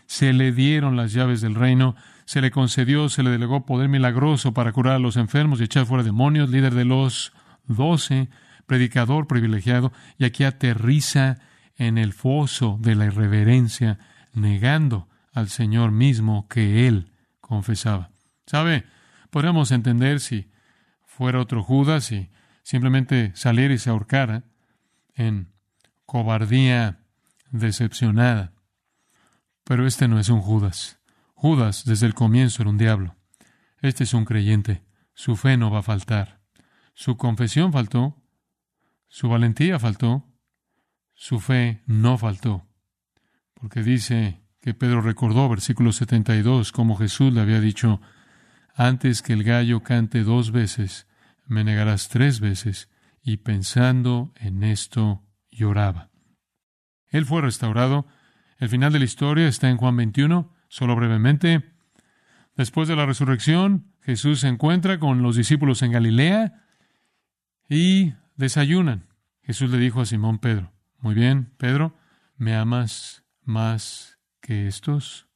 Se 0.06 0.32
le 0.32 0.52
dieron 0.52 0.96
las 0.96 1.12
llaves 1.12 1.40
del 1.40 1.54
reino, 1.54 1.94
se 2.24 2.40
le 2.40 2.50
concedió, 2.50 3.08
se 3.08 3.22
le 3.22 3.30
delegó 3.30 3.66
poder 3.66 3.88
milagroso 3.88 4.54
para 4.54 4.72
curar 4.72 4.96
a 4.96 4.98
los 4.98 5.16
enfermos 5.16 5.60
y 5.60 5.64
echar 5.64 5.86
fuera 5.86 6.02
demonios, 6.02 6.50
líder 6.50 6.74
de 6.74 6.84
los 6.84 7.32
doce, 7.66 8.28
predicador 8.66 9.26
privilegiado, 9.26 9.92
y 10.18 10.24
aquí 10.24 10.44
aterriza 10.44 11.38
en 11.76 11.98
el 11.98 12.12
foso 12.12 12.78
de 12.80 12.94
la 12.94 13.06
irreverencia, 13.06 13.98
negando 14.32 15.08
al 15.32 15.48
Señor 15.48 15.90
mismo 15.90 16.48
que 16.48 16.86
él 16.86 17.10
confesaba. 17.40 18.10
¿Sabe? 18.46 18.84
Podríamos 19.30 19.70
entender 19.70 20.20
si 20.20 20.48
fuera 21.16 21.40
otro 21.40 21.62
Judas 21.62 22.10
y 22.10 22.28
simplemente 22.64 23.30
saliera 23.36 23.72
y 23.72 23.78
se 23.78 23.90
ahorcara 23.90 24.42
en 25.14 25.52
cobardía 26.06 26.98
decepcionada. 27.50 28.52
Pero 29.62 29.86
este 29.86 30.08
no 30.08 30.18
es 30.18 30.28
un 30.28 30.40
Judas. 30.40 30.98
Judas 31.34 31.84
desde 31.84 32.06
el 32.06 32.14
comienzo 32.14 32.62
era 32.62 32.70
un 32.70 32.78
diablo. 32.78 33.16
Este 33.80 34.02
es 34.04 34.12
un 34.12 34.24
creyente. 34.24 34.82
Su 35.14 35.36
fe 35.36 35.56
no 35.56 35.70
va 35.70 35.78
a 35.78 35.82
faltar. 35.82 36.40
Su 36.94 37.16
confesión 37.16 37.72
faltó, 37.72 38.20
su 39.08 39.28
valentía 39.28 39.78
faltó, 39.78 40.26
su 41.14 41.38
fe 41.38 41.82
no 41.86 42.18
faltó. 42.18 42.66
Porque 43.54 43.82
dice 43.82 44.42
que 44.60 44.74
Pedro 44.74 45.00
recordó, 45.00 45.48
versículo 45.48 45.92
72, 45.92 46.72
como 46.72 46.96
Jesús 46.96 47.32
le 47.32 47.40
había 47.40 47.60
dicho, 47.60 48.00
antes 48.74 49.22
que 49.22 49.32
el 49.32 49.44
gallo 49.44 49.82
cante 49.82 50.24
dos 50.24 50.50
veces, 50.50 51.06
me 51.46 51.64
negarás 51.64 52.08
tres 52.08 52.40
veces, 52.40 52.90
y 53.22 53.38
pensando 53.38 54.32
en 54.36 54.62
esto 54.62 55.22
lloraba. 55.50 56.10
Él 57.08 57.24
fue 57.24 57.40
restaurado. 57.40 58.06
El 58.58 58.68
final 58.68 58.92
de 58.92 58.98
la 58.98 59.04
historia 59.04 59.48
está 59.48 59.70
en 59.70 59.76
Juan 59.76 59.96
21, 59.96 60.52
solo 60.68 60.96
brevemente. 60.96 61.72
Después 62.56 62.88
de 62.88 62.96
la 62.96 63.06
resurrección, 63.06 63.94
Jesús 64.02 64.40
se 64.40 64.48
encuentra 64.48 64.98
con 64.98 65.22
los 65.22 65.36
discípulos 65.36 65.82
en 65.82 65.92
Galilea 65.92 66.64
y 67.68 68.14
desayunan. 68.36 69.06
Jesús 69.42 69.70
le 69.70 69.78
dijo 69.78 70.00
a 70.00 70.06
Simón 70.06 70.38
Pedro, 70.38 70.72
muy 70.98 71.14
bien, 71.14 71.52
Pedro, 71.56 71.96
¿me 72.36 72.56
amas 72.56 73.24
más 73.42 74.18
que 74.40 74.66
estos? 74.66 75.28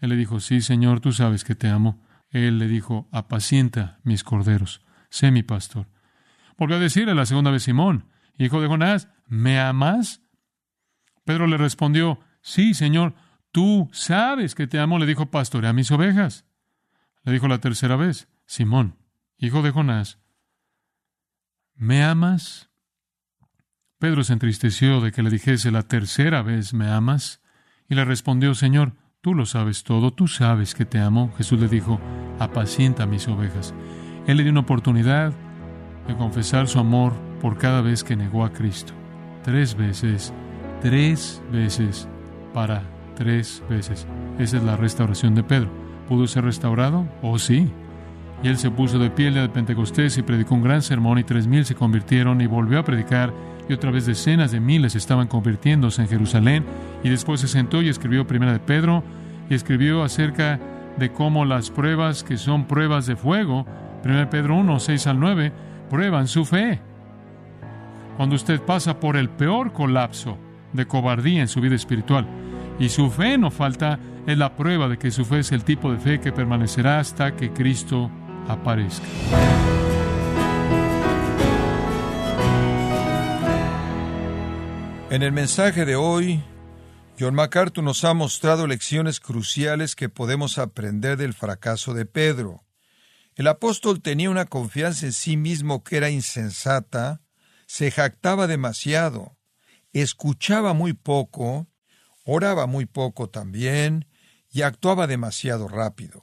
Él 0.00 0.10
le 0.10 0.16
dijo, 0.16 0.40
sí, 0.40 0.60
Señor, 0.60 1.00
tú 1.00 1.12
sabes 1.12 1.44
que 1.44 1.54
te 1.54 1.68
amo. 1.68 2.02
Él 2.32 2.58
le 2.58 2.66
dijo, 2.66 3.08
apacienta 3.12 4.00
mis 4.02 4.24
corderos, 4.24 4.84
sé 5.08 5.30
mi 5.30 5.42
pastor. 5.42 5.86
Volvió 6.58 6.76
a 6.76 6.80
decirle 6.80 7.14
la 7.14 7.26
segunda 7.26 7.50
vez 7.50 7.62
Simón, 7.62 8.08
hijo 8.36 8.60
de 8.60 8.66
Jonás, 8.66 9.08
¿me 9.26 9.60
amas? 9.60 10.22
Pedro 11.24 11.46
le 11.46 11.56
respondió, 11.56 12.18
sí, 12.40 12.74
Señor, 12.74 13.14
tú 13.52 13.88
sabes 13.92 14.54
que 14.54 14.66
te 14.66 14.80
amo. 14.80 14.98
Le 14.98 15.06
dijo, 15.06 15.30
pastorea 15.30 15.72
mis 15.72 15.90
ovejas. 15.92 16.44
Le 17.22 17.32
dijo 17.32 17.46
la 17.46 17.58
tercera 17.58 17.94
vez, 17.94 18.28
Simón, 18.46 18.96
hijo 19.38 19.62
de 19.62 19.70
Jonás, 19.70 20.18
¿Me 21.82 22.04
amas? 22.04 22.70
Pedro 23.98 24.22
se 24.22 24.32
entristeció 24.32 25.00
de 25.00 25.10
que 25.10 25.22
le 25.22 25.30
dijese 25.30 25.70
la 25.70 25.82
tercera 25.82 26.42
vez, 26.42 26.74
¿me 26.74 26.88
amas? 26.88 27.40
Y 27.88 27.94
le 27.94 28.04
respondió, 28.04 28.54
Señor, 28.54 28.94
Tú 29.22 29.36
lo 29.36 29.46
sabes 29.46 29.84
todo, 29.84 30.10
tú 30.10 30.26
sabes 30.26 30.74
que 30.74 30.84
te 30.84 30.98
amo. 30.98 31.30
Jesús 31.38 31.60
le 31.60 31.68
dijo, 31.68 32.00
apacienta 32.40 33.06
mis 33.06 33.28
ovejas. 33.28 33.72
Él 34.26 34.36
le 34.36 34.42
dio 34.42 34.50
una 34.50 34.62
oportunidad 34.62 35.32
de 36.08 36.16
confesar 36.16 36.66
su 36.66 36.80
amor 36.80 37.12
por 37.40 37.56
cada 37.56 37.82
vez 37.82 38.02
que 38.02 38.16
negó 38.16 38.44
a 38.44 38.52
Cristo. 38.52 38.94
Tres 39.44 39.76
veces, 39.76 40.34
tres 40.80 41.40
veces, 41.52 42.08
para 42.52 42.82
tres 43.14 43.62
veces. 43.70 44.08
Esa 44.40 44.56
es 44.56 44.64
la 44.64 44.76
restauración 44.76 45.36
de 45.36 45.44
Pedro. 45.44 45.70
¿Pudo 46.08 46.26
ser 46.26 46.42
restaurado? 46.42 47.06
Oh 47.22 47.38
sí. 47.38 47.70
Y 48.42 48.48
él 48.48 48.58
se 48.58 48.72
puso 48.72 48.98
de 48.98 49.10
pie 49.10 49.28
el 49.28 49.34
de 49.34 49.48
Pentecostés 49.48 50.18
y 50.18 50.22
predicó 50.22 50.56
un 50.56 50.64
gran 50.64 50.82
sermón 50.82 51.20
y 51.20 51.22
tres 51.22 51.46
mil 51.46 51.64
se 51.64 51.76
convirtieron 51.76 52.40
y 52.40 52.48
volvió 52.48 52.80
a 52.80 52.84
predicar 52.84 53.32
y 53.68 53.72
otra 53.72 53.90
vez 53.90 54.06
decenas 54.06 54.52
de 54.52 54.60
miles 54.60 54.94
estaban 54.94 55.28
convirtiéndose 55.28 56.02
en 56.02 56.08
Jerusalén 56.08 56.64
y 57.02 57.08
después 57.08 57.40
se 57.40 57.48
sentó 57.48 57.82
y 57.82 57.88
escribió 57.88 58.26
primera 58.26 58.52
de 58.52 58.60
Pedro 58.60 59.02
y 59.48 59.54
escribió 59.54 60.02
acerca 60.02 60.58
de 60.96 61.12
cómo 61.12 61.44
las 61.44 61.70
pruebas 61.70 62.22
que 62.24 62.36
son 62.36 62.66
pruebas 62.66 63.06
de 63.06 63.16
fuego, 63.16 63.66
primera 64.02 64.24
de 64.24 64.30
Pedro 64.30 64.56
1, 64.56 64.80
6 64.80 65.06
al 65.06 65.20
9, 65.20 65.52
prueban 65.90 66.28
su 66.28 66.44
fe. 66.44 66.80
Cuando 68.16 68.36
usted 68.36 68.60
pasa 68.60 69.00
por 69.00 69.16
el 69.16 69.28
peor 69.28 69.72
colapso 69.72 70.38
de 70.72 70.86
cobardía 70.86 71.40
en 71.40 71.48
su 71.48 71.60
vida 71.60 71.74
espiritual 71.74 72.26
y 72.78 72.88
su 72.88 73.10
fe 73.10 73.38
no 73.38 73.50
falta, 73.50 73.98
es 74.26 74.38
la 74.38 74.54
prueba 74.54 74.88
de 74.88 74.98
que 74.98 75.10
su 75.10 75.24
fe 75.24 75.40
es 75.40 75.52
el 75.52 75.64
tipo 75.64 75.90
de 75.90 75.98
fe 75.98 76.20
que 76.20 76.32
permanecerá 76.32 76.98
hasta 76.98 77.34
que 77.34 77.50
Cristo 77.50 78.10
aparezca. 78.48 79.06
En 85.12 85.22
el 85.22 85.30
mensaje 85.30 85.84
de 85.84 85.94
hoy, 85.94 86.42
John 87.20 87.34
MacArthur 87.34 87.84
nos 87.84 88.02
ha 88.02 88.14
mostrado 88.14 88.66
lecciones 88.66 89.20
cruciales 89.20 89.94
que 89.94 90.08
podemos 90.08 90.56
aprender 90.56 91.18
del 91.18 91.34
fracaso 91.34 91.92
de 91.92 92.06
Pedro. 92.06 92.64
El 93.34 93.48
apóstol 93.48 94.00
tenía 94.00 94.30
una 94.30 94.46
confianza 94.46 95.04
en 95.04 95.12
sí 95.12 95.36
mismo 95.36 95.84
que 95.84 95.98
era 95.98 96.08
insensata, 96.08 97.20
se 97.66 97.90
jactaba 97.90 98.46
demasiado, 98.46 99.36
escuchaba 99.92 100.72
muy 100.72 100.94
poco, 100.94 101.68
oraba 102.24 102.66
muy 102.66 102.86
poco 102.86 103.28
también 103.28 104.08
y 104.50 104.62
actuaba 104.62 105.06
demasiado 105.06 105.68
rápido. 105.68 106.22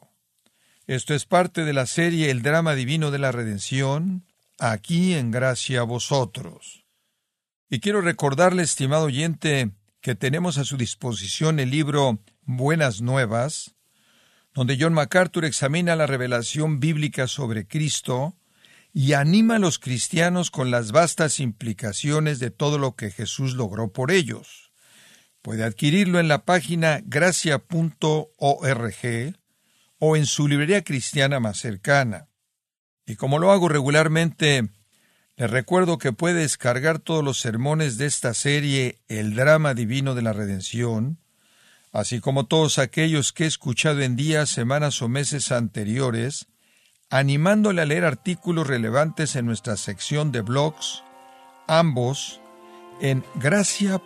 Esto 0.87 1.13
es 1.13 1.27
parte 1.27 1.63
de 1.63 1.73
la 1.73 1.85
serie 1.85 2.31
El 2.31 2.41
drama 2.41 2.73
divino 2.73 3.11
de 3.11 3.19
la 3.19 3.31
redención, 3.31 4.25
aquí 4.57 5.13
en 5.13 5.29
gracia 5.29 5.81
a 5.81 5.83
vosotros. 5.83 6.88
Y 7.71 7.81
quiero 7.81 8.01
recordarle, 8.01 8.63
estimado 8.63 9.05
oyente, 9.05 9.69
que 10.01 10.15
tenemos 10.15 10.57
a 10.57 10.63
su 10.63 10.75
disposición 10.75 11.59
el 11.59 11.69
libro 11.69 12.19
Buenas 12.41 13.01
Nuevas, 13.01 13.75
donde 14.55 14.75
John 14.79 14.93
MacArthur 14.93 15.45
examina 15.45 15.95
la 15.95 16.07
revelación 16.07 16.79
bíblica 16.79 17.27
sobre 17.27 17.67
Cristo 17.67 18.35
y 18.91 19.13
anima 19.13 19.57
a 19.57 19.59
los 19.59 19.77
cristianos 19.77 20.49
con 20.49 20.71
las 20.71 20.91
vastas 20.91 21.39
implicaciones 21.39 22.39
de 22.39 22.49
todo 22.49 22.79
lo 22.79 22.95
que 22.95 23.11
Jesús 23.11 23.53
logró 23.53 23.93
por 23.93 24.09
ellos. 24.09 24.71
Puede 25.43 25.63
adquirirlo 25.63 26.19
en 26.19 26.27
la 26.27 26.45
página 26.45 27.01
gracia.org 27.05 28.25
o 29.99 30.15
en 30.15 30.25
su 30.25 30.47
librería 30.47 30.83
cristiana 30.83 31.39
más 31.39 31.59
cercana. 31.59 32.29
Y 33.05 33.15
como 33.15 33.37
lo 33.37 33.51
hago 33.51 33.69
regularmente, 33.69 34.69
le 35.39 35.47
recuerdo 35.47 35.97
que 35.97 36.11
puede 36.11 36.41
descargar 36.41 36.99
todos 36.99 37.23
los 37.23 37.39
sermones 37.39 37.97
de 37.97 38.07
esta 38.07 38.33
serie 38.33 38.97
El 39.07 39.35
drama 39.35 39.73
divino 39.73 40.13
de 40.13 40.21
la 40.21 40.33
redención, 40.33 41.17
así 41.93 42.19
como 42.19 42.45
todos 42.45 42.77
aquellos 42.77 43.31
que 43.31 43.45
he 43.45 43.47
escuchado 43.47 44.01
en 44.01 44.17
días, 44.17 44.49
semanas 44.49 45.01
o 45.01 45.07
meses 45.07 45.53
anteriores, 45.53 46.47
animándole 47.09 47.81
a 47.81 47.85
leer 47.85 48.03
artículos 48.03 48.67
relevantes 48.67 49.37
en 49.37 49.45
nuestra 49.45 49.77
sección 49.77 50.33
de 50.33 50.41
blogs, 50.41 51.05
ambos 51.69 52.41
en 52.99 53.23
gracia.org. 53.35 54.03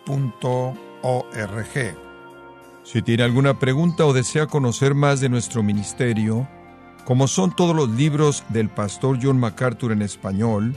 Si 2.84 3.02
tiene 3.02 3.24
alguna 3.24 3.58
pregunta 3.58 4.06
o 4.06 4.12
desea 4.12 4.46
conocer 4.46 4.94
más 4.94 5.18
de 5.18 5.30
nuestro 5.30 5.64
ministerio, 5.64 6.48
como 7.04 7.26
son 7.26 7.56
todos 7.56 7.74
los 7.74 7.88
libros 7.88 8.44
del 8.50 8.68
pastor 8.68 9.18
John 9.20 9.40
MacArthur 9.40 9.90
en 9.90 10.02
español, 10.02 10.76